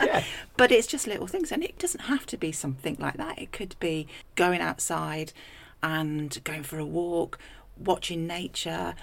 Yeah. 0.00 0.22
But 0.56 0.70
it's 0.70 0.86
just 0.86 1.08
little 1.08 1.26
things, 1.26 1.50
and 1.50 1.62
it 1.64 1.76
doesn't 1.76 2.02
have 2.02 2.24
to 2.26 2.36
be 2.36 2.52
something 2.52 2.96
like 3.00 3.16
that. 3.16 3.36
It 3.38 3.50
could 3.50 3.74
be 3.80 4.06
going 4.36 4.60
outside 4.60 5.32
and 5.82 6.38
going 6.44 6.62
for 6.62 6.78
a 6.78 6.84
walk, 6.84 7.36
watching 7.76 8.24
nature, 8.26 8.94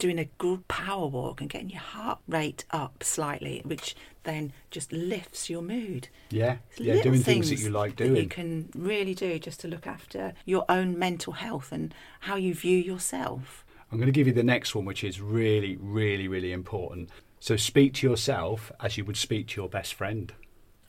doing 0.00 0.18
a 0.18 0.24
good 0.38 0.66
power 0.66 1.06
walk, 1.06 1.40
and 1.40 1.48
getting 1.48 1.70
your 1.70 1.80
heart 1.80 2.18
rate 2.26 2.64
up 2.70 3.04
slightly, 3.04 3.62
which 3.64 3.94
then 4.24 4.52
just 4.70 4.92
lifts 4.92 5.48
your 5.48 5.62
mood. 5.62 6.08
Yeah, 6.30 6.56
It's 6.72 6.80
yeah, 6.80 7.02
doing 7.02 7.22
things 7.22 7.50
that 7.50 7.60
you 7.60 7.70
like 7.70 7.96
that 7.96 8.08
you 8.08 8.26
can 8.26 8.70
really 8.74 9.14
do 9.14 9.38
just 9.38 9.60
to 9.60 9.68
look 9.68 9.86
after 9.86 10.32
your 10.44 10.64
own 10.68 10.98
mental 10.98 11.34
health 11.34 11.70
and 11.70 11.94
how 12.20 12.36
you 12.36 12.54
view 12.54 12.76
yourself. 12.78 13.64
I'm 13.92 13.98
going 13.98 14.06
to 14.06 14.12
give 14.12 14.26
you 14.26 14.32
the 14.32 14.42
next 14.42 14.74
one, 14.74 14.84
which 14.84 15.02
is 15.04 15.20
really, 15.20 15.76
really, 15.76 16.28
really 16.28 16.52
important. 16.52 17.10
So 17.40 17.56
speak 17.56 17.94
to 17.94 18.08
yourself 18.08 18.70
as 18.80 18.96
you 18.96 19.04
would 19.04 19.16
speak 19.16 19.48
to 19.48 19.60
your 19.60 19.68
best 19.68 19.94
friend. 19.94 20.32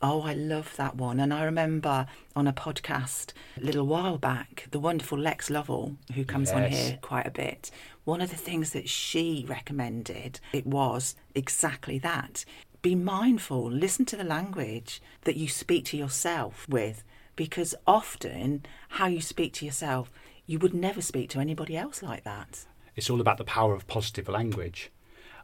Oh, 0.04 0.22
I 0.22 0.34
love 0.34 0.74
that 0.76 0.96
one. 0.96 1.20
And 1.20 1.32
I 1.32 1.44
remember 1.44 2.06
on 2.34 2.48
a 2.48 2.52
podcast 2.52 3.32
a 3.56 3.60
little 3.60 3.86
while 3.86 4.18
back, 4.18 4.66
the 4.72 4.80
wonderful 4.80 5.16
Lex 5.16 5.48
Lovell, 5.48 5.96
who 6.14 6.24
comes 6.24 6.50
on 6.50 6.64
here 6.64 6.98
quite 7.02 7.26
a 7.26 7.30
bit, 7.30 7.70
one 8.04 8.20
of 8.20 8.30
the 8.30 8.36
things 8.36 8.72
that 8.72 8.88
she 8.88 9.46
recommended, 9.48 10.40
it 10.52 10.66
was 10.66 11.14
exactly 11.36 12.00
that. 12.00 12.44
Be 12.82 12.96
mindful, 12.96 13.70
listen 13.70 14.04
to 14.06 14.16
the 14.16 14.24
language 14.24 15.00
that 15.22 15.36
you 15.36 15.46
speak 15.46 15.84
to 15.86 15.96
yourself 15.96 16.66
with, 16.68 17.04
because 17.36 17.76
often 17.86 18.66
how 18.88 19.06
you 19.06 19.20
speak 19.20 19.52
to 19.54 19.64
yourself, 19.64 20.10
you 20.46 20.58
would 20.58 20.74
never 20.74 21.00
speak 21.00 21.30
to 21.30 21.38
anybody 21.38 21.76
else 21.76 22.02
like 22.02 22.24
that. 22.24 22.66
It's 22.96 23.08
all 23.08 23.20
about 23.20 23.38
the 23.38 23.44
power 23.44 23.72
of 23.72 23.86
positive 23.86 24.28
language. 24.28 24.90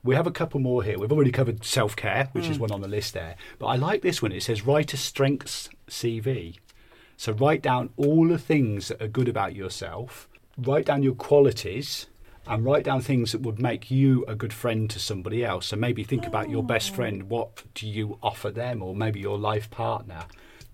We 0.05 0.15
have 0.15 0.27
a 0.27 0.31
couple 0.31 0.61
more 0.61 0.83
here. 0.83 0.99
We've 0.99 1.13
already 1.13 1.33
covered 1.33 1.65
self 1.65 1.97
care, 1.97 2.29
which 2.33 2.45
Mm. 2.45 2.51
is 2.51 2.59
one 2.59 2.71
on 2.71 2.81
the 2.81 2.89
list 2.89 3.15
there. 3.15 3.37
But 3.59 3.67
I 3.67 3.77
like 3.77 4.03
this 4.03 4.23
one. 4.23 4.33
It 4.33 4.43
says 4.43 4.67
write 4.67 4.95
a 4.95 4.97
strengths 4.97 5.69
CV. 5.89 6.57
So 7.17 7.33
write 7.33 7.63
down 7.63 7.91
all 7.97 8.29
the 8.29 8.39
things 8.39 8.89
that 8.89 9.03
are 9.03 9.09
good 9.09 9.29
about 9.29 9.57
yourself, 9.57 10.29
write 10.57 10.87
down 10.87 11.03
your 11.03 11.15
qualities, 11.15 12.07
and 12.47 12.65
write 12.65 12.85
down 12.85 13.01
things 13.01 13.33
that 13.33 13.43
would 13.43 13.59
make 13.61 13.91
you 13.91 14.25
a 14.27 14.35
good 14.35 14.53
friend 14.53 14.89
to 14.91 14.99
somebody 14.99 15.45
else. 15.45 15.67
So 15.67 15.77
maybe 15.77 16.05
think 16.05 16.27
about 16.27 16.49
your 16.49 16.63
best 16.63 16.95
friend. 16.95 17.25
What 17.29 17.65
do 17.75 17.87
you 17.89 18.19
offer 18.23 18.51
them, 18.51 18.83
or 18.83 18.95
maybe 18.95 19.21
your 19.21 19.37
life 19.37 19.69
partner? 19.71 20.25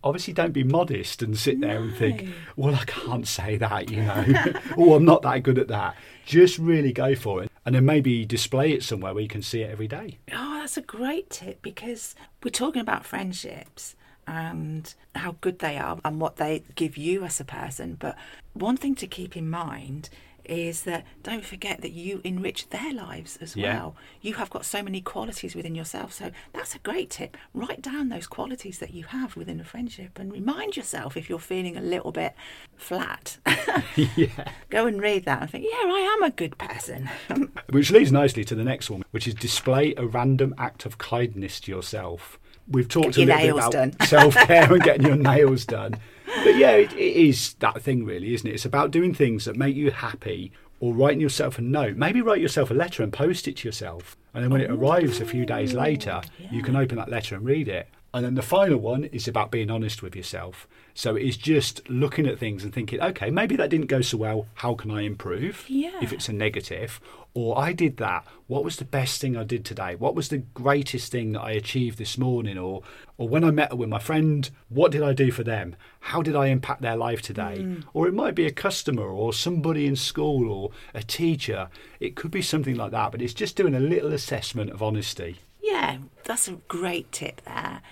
Obviously, 0.05 0.35
don't 0.35 0.53
be 0.53 0.63
modest 0.63 1.23
and 1.23 1.37
sit 1.37 1.61
there 1.63 1.79
and 1.79 1.97
think, 1.97 2.29
well, 2.57 2.75
I 2.75 2.85
can't 2.85 3.27
say 3.27 3.57
that, 3.57 3.91
you 3.91 4.03
know. 4.03 4.25
oh, 4.77 4.95
I'm 4.95 5.05
not 5.07 5.23
that 5.23 5.43
good 5.43 5.59
at 5.59 5.69
that. 5.69 5.97
Just 6.27 6.59
really 6.59 6.93
go 6.93 7.15
for 7.15 7.43
it. 7.43 7.51
And 7.67 7.75
then 7.75 7.87
maybe 7.87 8.25
display 8.27 8.73
it 8.73 8.83
somewhere 8.83 9.15
where 9.15 9.23
you 9.23 9.29
can 9.29 9.43
see 9.43 9.63
it 9.63 9.71
every 9.71 9.89
day. 9.89 10.19
Oh, 10.33 10.59
that's 10.61 10.77
a 10.77 10.83
great 10.83 11.31
tip 11.31 11.63
because 11.63 12.15
we're 12.43 12.51
talking 12.51 12.83
about 12.83 13.07
friendships 13.07 13.97
and 14.27 14.95
how 15.15 15.37
good 15.41 15.61
they 15.61 15.79
are 15.79 15.99
and 16.05 16.21
what 16.21 16.37
they 16.37 16.65
give 16.75 16.97
you 16.97 17.25
as 17.25 17.41
a 17.41 17.45
person. 17.45 17.97
But 17.99 18.17
one 18.53 18.77
thing 18.77 18.95
to 18.97 19.07
keep 19.07 19.37
in 19.37 19.49
mind 19.49 20.11
is 20.45 20.83
that 20.83 21.05
don't 21.23 21.45
forget 21.45 21.81
that 21.83 21.93
you 21.93 22.21
enrich 22.25 22.69
their 22.71 22.93
lives 22.93 23.37
as 23.41 23.57
Yeah. 23.57 23.75
well. 23.75 23.97
You 24.21 24.35
have 24.35 24.51
got 24.51 24.65
so 24.65 24.83
many 24.83 25.01
qualities 25.01 25.55
within 25.55 25.75
yourself. 25.75 26.13
So 26.13 26.31
that's 26.53 26.75
a 26.75 26.79
great 26.79 27.11
tip. 27.11 27.37
Write 27.53 27.83
down 27.83 28.09
those 28.09 28.27
qualities 28.27 28.79
that 28.79 28.93
you 28.93 29.05
have 29.05 29.37
within 29.37 29.61
a 29.61 29.65
friendship 29.65 30.19
and 30.19 30.33
remind 30.33 30.77
yourself 30.77 31.17
if 31.17 31.29
you're 31.29 31.39
feeling 31.39 31.77
a 31.77 31.81
little 31.81 32.13
bit 32.13 32.35
flat. 32.77 33.39
yeah. 33.97 34.49
Go 34.71 34.87
and 34.87 35.01
read 35.01 35.25
that 35.25 35.43
and 35.43 35.51
think, 35.51 35.65
yeah, 35.65 35.77
I 35.87 36.17
am 36.17 36.23
a 36.23 36.31
good 36.31 36.59
person. 36.59 37.09
Which 37.71 37.91
leads 37.91 38.13
nicely 38.13 38.45
to 38.45 38.55
the 38.55 38.65
next 38.65 38.91
one, 38.91 39.05
which 39.11 39.27
is 39.29 39.35
display 39.35 39.95
a 39.97 40.07
random 40.07 40.55
act 40.59 40.87
of 40.87 40.99
kindness 40.99 41.61
to 41.61 41.73
yourself. 41.73 42.39
We've 42.67 42.89
talked 42.89 43.17
Get 43.17 43.29
a 43.29 43.53
little 43.53 43.71
bit 43.71 43.95
about 43.99 44.09
self 44.09 44.35
care 44.35 44.73
and 44.73 44.83
getting 44.83 45.07
your 45.07 45.17
nails 45.17 45.67
done. 45.67 45.97
But 46.45 46.57
yeah, 46.57 46.73
it, 46.73 46.93
it 46.93 47.17
is 47.17 47.55
that 47.61 47.81
thing, 47.81 48.05
really, 48.05 48.35
isn't 48.35 48.47
it? 48.47 48.53
It's 48.53 48.67
about 48.67 48.91
doing 48.91 49.15
things 49.15 49.47
that 49.47 49.57
make 49.57 49.75
you 49.75 49.91
happy 49.91 50.53
or 50.79 50.93
writing 50.93 51.21
yourself 51.21 51.57
a 51.57 51.63
note. 51.63 51.97
Maybe 51.97 52.21
write 52.21 52.43
yourself 52.43 52.71
a 52.71 52.75
letter 52.75 53.03
and 53.03 53.11
post 53.11 53.49
it 53.49 53.57
to 53.57 53.69
yourself. 53.69 54.15
And 54.35 54.45
then 54.45 54.51
when 54.51 54.61
it 54.61 54.71
oh, 54.71 54.75
arrives 54.75 55.23
a 55.23 55.25
few 55.25 55.47
days 55.47 55.73
later, 55.73 56.21
you 56.51 56.63
can 56.63 56.77
open 56.77 56.99
that 56.99 57.09
letter 57.09 57.35
and 57.35 57.47
read 57.47 57.69
it. 57.69 57.89
And 58.15 58.25
then 58.25 58.37
the 58.37 58.43
final 58.43 58.79
one 58.79 59.05
is 59.07 59.27
about 59.27 59.51
being 59.51 59.73
honest 59.73 60.01
with 60.01 60.15
yourself. 60.15 60.69
So 60.95 61.17
it 61.17 61.25
is 61.25 61.37
just 61.37 61.87
looking 61.91 62.29
at 62.29 62.39
things 62.39 62.63
and 62.63 62.73
thinking, 62.73 63.01
okay, 63.01 63.29
maybe 63.29 63.57
that 63.57 63.71
didn't 63.71 63.89
go 63.89 64.03
so 64.03 64.19
well. 64.19 64.47
How 64.55 64.75
can 64.75 64.93
I 64.93 65.01
improve? 65.03 65.65
Yeah. 65.67 65.99
If 66.01 66.13
it's 66.13 66.29
a 66.29 66.33
negative. 66.33 67.01
Or 67.35 67.59
I 67.59 67.73
did 67.73 67.97
that. 67.97 68.25
What 68.47 68.63
was 68.63 68.77
the 68.77 68.85
best 68.85 69.21
thing 69.21 69.37
I 69.37 69.43
did 69.43 69.65
today? 69.65 69.97
What 69.97 70.15
was 70.15 70.29
the 70.29 70.39
greatest 70.39 71.11
thing 71.11 71.33
that 71.33 71.41
I 71.41 71.51
achieved 71.51 71.99
this 71.99 72.17
morning? 72.17 72.57
Or 72.57 72.85
or 73.19 73.29
when 73.29 73.43
I 73.43 73.51
met 73.51 73.77
with 73.77 73.89
my 73.89 73.99
friend, 73.99 74.49
what 74.69 74.93
did 74.93 75.03
I 75.03 75.13
do 75.13 75.33
for 75.33 75.43
them? 75.43 75.75
How 75.99 76.23
did 76.23 76.37
I 76.37 76.47
impact 76.47 76.83
their 76.83 76.97
life 76.97 77.21
today? 77.21 77.57
Mm. 77.59 77.85
Or 77.93 78.07
it 78.07 78.15
might 78.15 78.37
be 78.37 78.47
a 78.47 78.53
customer 78.53 79.05
or 79.05 79.33
somebody 79.33 79.87
in 79.87 79.97
school 79.97 80.49
or 80.49 80.71
a 80.95 81.03
teacher. 81.03 81.69
It 81.99 82.15
could 82.15 82.31
be 82.31 82.43
something 82.43 82.77
like 82.77 82.93
that, 82.93 83.11
but 83.11 83.23
it's 83.23 83.35
just 83.35 83.57
doing 83.57 83.75
a 83.75 83.81
little 83.81 84.13
assessment 84.13 84.71
of 84.71 84.83
honesty. 84.83 85.41
Yeah, 85.61 85.99
that's 86.25 86.49
a 86.49 86.59
great 86.69 87.13
tip 87.13 87.43
there. 87.43 87.83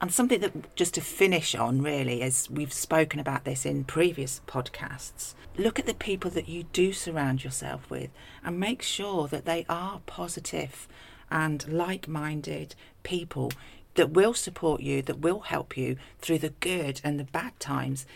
And 0.00 0.12
something 0.12 0.40
that 0.40 0.76
just 0.76 0.94
to 0.94 1.00
finish 1.00 1.54
on, 1.54 1.80
really, 1.80 2.20
as 2.20 2.50
we've 2.50 2.72
spoken 2.72 3.18
about 3.18 3.44
this 3.44 3.64
in 3.64 3.84
previous 3.84 4.42
podcasts, 4.46 5.34
look 5.56 5.78
at 5.78 5.86
the 5.86 5.94
people 5.94 6.30
that 6.32 6.48
you 6.48 6.64
do 6.64 6.92
surround 6.92 7.42
yourself 7.42 7.88
with 7.88 8.10
and 8.44 8.60
make 8.60 8.82
sure 8.82 9.26
that 9.28 9.46
they 9.46 9.64
are 9.70 10.02
positive 10.04 10.86
and 11.30 11.66
like 11.72 12.06
minded 12.08 12.74
people 13.02 13.52
that 13.94 14.10
will 14.10 14.34
support 14.34 14.82
you, 14.82 15.00
that 15.02 15.20
will 15.20 15.40
help 15.40 15.76
you 15.76 15.96
through 16.18 16.38
the 16.38 16.52
good 16.60 17.00
and 17.02 17.18
the 17.18 17.24
bad 17.24 17.58
times. 17.58 18.06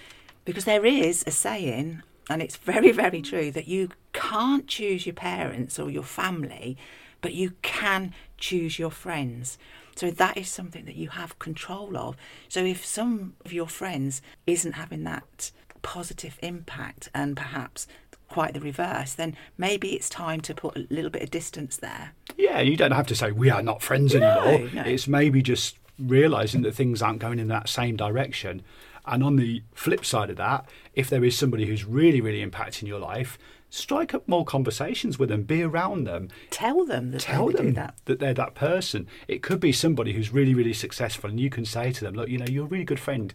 Because 0.45 0.65
there 0.65 0.85
is 0.85 1.25
a 1.27 1.31
saying, 1.31 2.03
and 2.29 2.43
it's 2.43 2.57
very, 2.59 2.93
very 2.93 3.23
true, 3.23 3.51
that 3.53 3.69
you 3.69 3.89
can't 4.13 4.67
choose 4.67 5.07
your 5.07 5.15
parents 5.15 5.79
or 5.79 5.91
your 5.91 6.03
family, 6.03 6.77
but 7.23 7.33
you 7.33 7.53
can 7.63 8.15
choose 8.41 8.79
your 8.79 8.91
friends. 8.91 9.59
So 9.95 10.11
that 10.11 10.37
is 10.37 10.49
something 10.49 10.87
that 10.87 10.97
you 10.97 11.11
have 11.11 11.39
control 11.39 11.97
of. 11.97 12.17
So 12.49 12.65
if 12.65 12.85
some 12.85 13.35
of 13.45 13.53
your 13.53 13.69
friends 13.69 14.23
isn't 14.47 14.73
having 14.73 15.05
that 15.05 15.53
positive 15.83 16.39
impact 16.43 17.09
and 17.15 17.37
perhaps 17.37 17.87
quite 18.29 18.55
the 18.55 18.61
reverse, 18.61 19.13
then 19.15 19.37
maybe 19.59 19.95
it's 19.95 20.09
time 20.09 20.41
to 20.41 20.55
put 20.55 20.77
a 20.77 20.87
little 20.89 21.11
bit 21.11 21.23
of 21.23 21.31
distance 21.31 21.77
there. 21.77 22.13
Yeah, 22.37 22.61
you 22.61 22.77
don't 22.77 22.93
have 22.93 23.07
to 23.09 23.15
say 23.15 23.33
we 23.33 23.51
are 23.51 23.63
not 23.63 23.83
friends 23.83 24.15
anymore. 24.15 24.71
no. 24.73 24.83
It's 24.83 25.09
maybe 25.09 25.43
just 25.43 25.77
realizing 25.99 26.63
that 26.63 26.75
things 26.75 27.03
aren't 27.03 27.19
going 27.19 27.39
in 27.39 27.49
that 27.49 27.69
same 27.69 27.97
direction. 27.97 28.63
And 29.07 29.25
on 29.25 29.37
the 29.37 29.63
flip 29.75 30.05
side 30.05 30.31
of 30.31 30.37
that, 30.37 30.69
if 30.95 31.11
there 31.11 31.25
is 31.25 31.37
somebody 31.37 31.67
who's 31.67 31.85
really, 31.85 32.21
really 32.21 32.45
impacting 32.47 32.87
your 32.87 33.01
life, 33.01 33.39
strike 33.71 34.13
up 34.13 34.27
more 34.29 34.45
conversations 34.45 35.19
with 35.19 35.29
them, 35.31 35.45
be 35.45 35.63
around 35.63 36.05
them, 36.05 36.29
Tell 36.51 36.85
them 36.85 37.13
that 37.13 37.21
tell 37.23 37.49
them 37.49 37.67
do 37.69 37.73
that. 37.73 37.95
they're 38.05 38.35
that 38.35 38.55
person. 38.55 39.07
It 39.29 39.43
could 39.43 39.61
be 39.61 39.73
somebody 39.73 40.13
who's 40.13 40.33
really, 40.33 40.55
really 40.55 40.75
successful, 40.75 41.31
and 41.31 41.41
you 41.41 41.49
can 41.51 41.65
say 41.65 41.93
to 41.93 42.05
them, 42.05 42.15
"Look, 42.15 42.29
you 42.29 42.39
know, 42.39 42.47
you're 42.47 42.67
a 42.67 42.69
really 42.69 42.85
good 42.85 43.01
friend. 43.01 43.33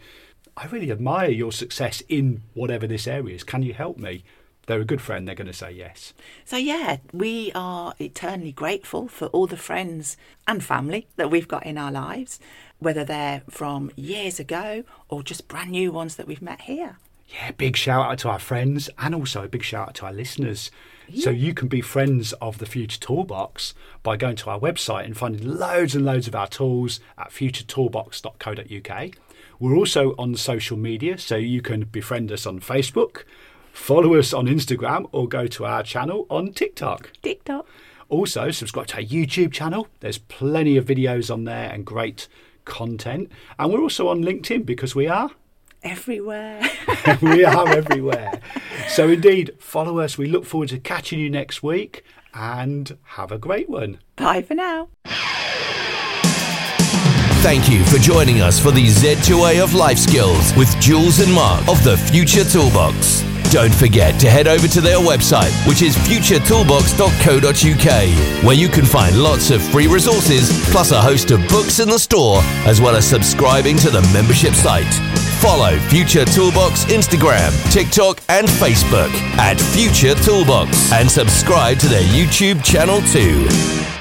I 0.58 0.68
really 0.68 0.92
admire 0.92 1.30
your 1.30 1.52
success 1.52 2.02
in 2.08 2.44
whatever 2.54 2.86
this 2.88 3.08
area 3.08 3.36
is. 3.36 3.44
Can 3.44 3.64
you 3.64 3.74
help 3.74 3.98
me?" 3.98 4.24
They're 4.68 4.82
a 4.82 4.86
good 4.86 5.02
friend. 5.02 5.28
They're 5.28 5.36
going 5.36 5.46
to 5.46 5.54
say 5.54 5.72
yes. 5.72 6.14
So, 6.44 6.58
yeah, 6.58 6.98
we 7.14 7.52
are 7.54 7.94
eternally 8.00 8.52
grateful 8.52 9.08
for 9.08 9.28
all 9.28 9.46
the 9.46 9.58
friends 9.58 10.18
and 10.48 10.64
family 10.64 11.08
that 11.18 11.30
we've 11.30 11.48
got 11.48 11.68
in 11.68 11.78
our 11.78 11.92
lives, 11.92 12.40
whether 12.80 13.04
they're 13.04 13.44
from 13.48 13.92
years 13.96 14.40
ago 14.40 14.84
or 15.08 15.22
just 15.22 15.48
brand 15.48 15.70
new 15.70 15.92
ones 15.92 16.16
that 16.16 16.26
we've 16.26 16.42
met 16.42 16.62
here. 16.62 16.98
Yeah, 17.28 17.52
big 17.52 17.76
shout 17.76 18.12
out 18.12 18.20
to 18.20 18.30
our 18.30 18.40
friends 18.40 18.90
and 18.98 19.16
also 19.16 19.44
a 19.44 19.48
big 19.48 19.64
shout 19.64 19.90
out 19.90 19.96
to 19.96 20.06
our 20.06 20.14
listeners. 20.14 20.72
So 21.14 21.30
you 21.30 21.54
can 21.54 21.68
be 21.68 21.82
friends 21.82 22.34
of 22.34 22.58
the 22.58 22.66
Future 22.66 23.00
Toolbox 23.00 23.76
by 24.02 24.18
going 24.18 24.36
to 24.38 24.50
our 24.50 24.60
website 24.60 25.06
and 25.06 25.16
finding 25.16 25.48
loads 25.48 25.96
and 25.96 26.04
loads 26.04 26.28
of 26.28 26.36
our 26.36 26.48
tools 26.48 27.00
at 27.18 27.30
futuretoolbox.co.uk. 27.30 29.12
We're 29.60 29.76
also 29.76 30.16
on 30.18 30.36
social 30.36 30.78
media, 30.78 31.18
so 31.18 31.36
you 31.36 31.62
can 31.62 31.84
befriend 31.84 32.32
us 32.32 32.46
on 32.46 32.60
Facebook, 32.60 33.24
follow 33.72 34.16
us 34.16 34.34
on 34.34 34.48
Instagram, 34.48 35.08
or 35.12 35.28
go 35.28 35.48
to 35.48 35.66
our 35.66 35.84
channel 35.84 36.26
on 36.30 36.54
TikTok. 36.54 37.12
TikTok. 37.22 37.68
Also, 38.10 38.52
subscribe 38.52 38.88
to 38.88 38.98
our 38.98 39.04
YouTube 39.04 39.52
channel. 39.52 39.88
There's 40.00 40.18
plenty 40.18 40.76
of 40.76 40.86
videos 40.86 41.32
on 41.32 41.46
there 41.46 41.72
and 41.72 41.86
great 41.86 42.28
content. 42.66 43.32
And 43.58 43.72
we're 43.72 43.82
also 43.82 44.08
on 44.08 44.24
LinkedIn 44.24 44.66
because 44.66 44.96
we 44.96 45.08
are 45.08 45.32
Everywhere. 45.86 46.62
we 47.22 47.46
are 47.46 47.70
everywhere. 47.70 48.42
So, 48.90 49.08
indeed, 49.10 49.52
follow 49.60 50.00
us. 50.00 50.18
We 50.18 50.26
look 50.28 50.46
forward 50.46 50.70
to 50.70 50.80
catching 50.80 51.20
you 51.20 51.30
next 51.30 51.62
week 51.62 52.04
and 52.34 52.98
have 53.04 53.32
a 53.32 53.38
great 53.38 53.70
one. 53.70 54.00
Bye 54.16 54.42
for 54.42 54.56
now. 54.56 54.90
Thank 57.46 57.70
you 57.70 57.86
for 57.86 58.00
joining 58.00 58.42
us 58.42 58.60
for 58.60 58.72
the 58.72 58.88
Z2A 58.88 59.64
of 59.64 59.76
Life 59.76 60.00
Skills 60.00 60.52
with 60.58 60.76
Jules 60.82 61.20
and 61.20 61.32
Mark 61.32 61.70
of 61.70 61.84
the 61.84 61.96
Future 61.96 62.44
Toolbox. 62.44 63.24
Don't 63.52 63.74
forget 63.74 64.20
to 64.20 64.28
head 64.30 64.48
over 64.48 64.68
to 64.68 64.82
their 64.82 64.98
website, 64.98 65.54
which 65.68 65.84
is 65.84 65.96
futuretoolbox.co.uk, 65.96 68.44
where 68.44 68.56
you 68.56 68.68
can 68.68 68.84
find 68.84 69.22
lots 69.22 69.52
of 69.52 69.62
free 69.62 69.86
resources, 69.86 70.50
plus 70.72 70.90
a 70.92 71.00
host 71.00 71.30
of 71.30 71.48
books 71.48 71.80
in 71.80 71.88
the 71.88 72.00
store, 72.00 72.40
as 72.66 72.82
well 72.82 72.96
as 72.96 73.08
subscribing 73.08 73.78
to 73.78 73.92
the 73.92 74.02
membership 74.12 74.56
site. 74.56 74.92
Follow 75.46 75.78
Future 75.90 76.26
Toolbox 76.26 76.86
Instagram, 76.86 77.52
TikTok, 77.72 78.20
and 78.30 78.48
Facebook 78.48 79.14
at 79.38 79.62
Future 79.62 80.16
Toolbox, 80.24 80.92
and 80.92 81.10
subscribe 81.10 81.78
to 81.78 81.88
their 81.88 82.02
YouTube 82.02 82.64
channel 82.64 83.00
too. 83.14 83.95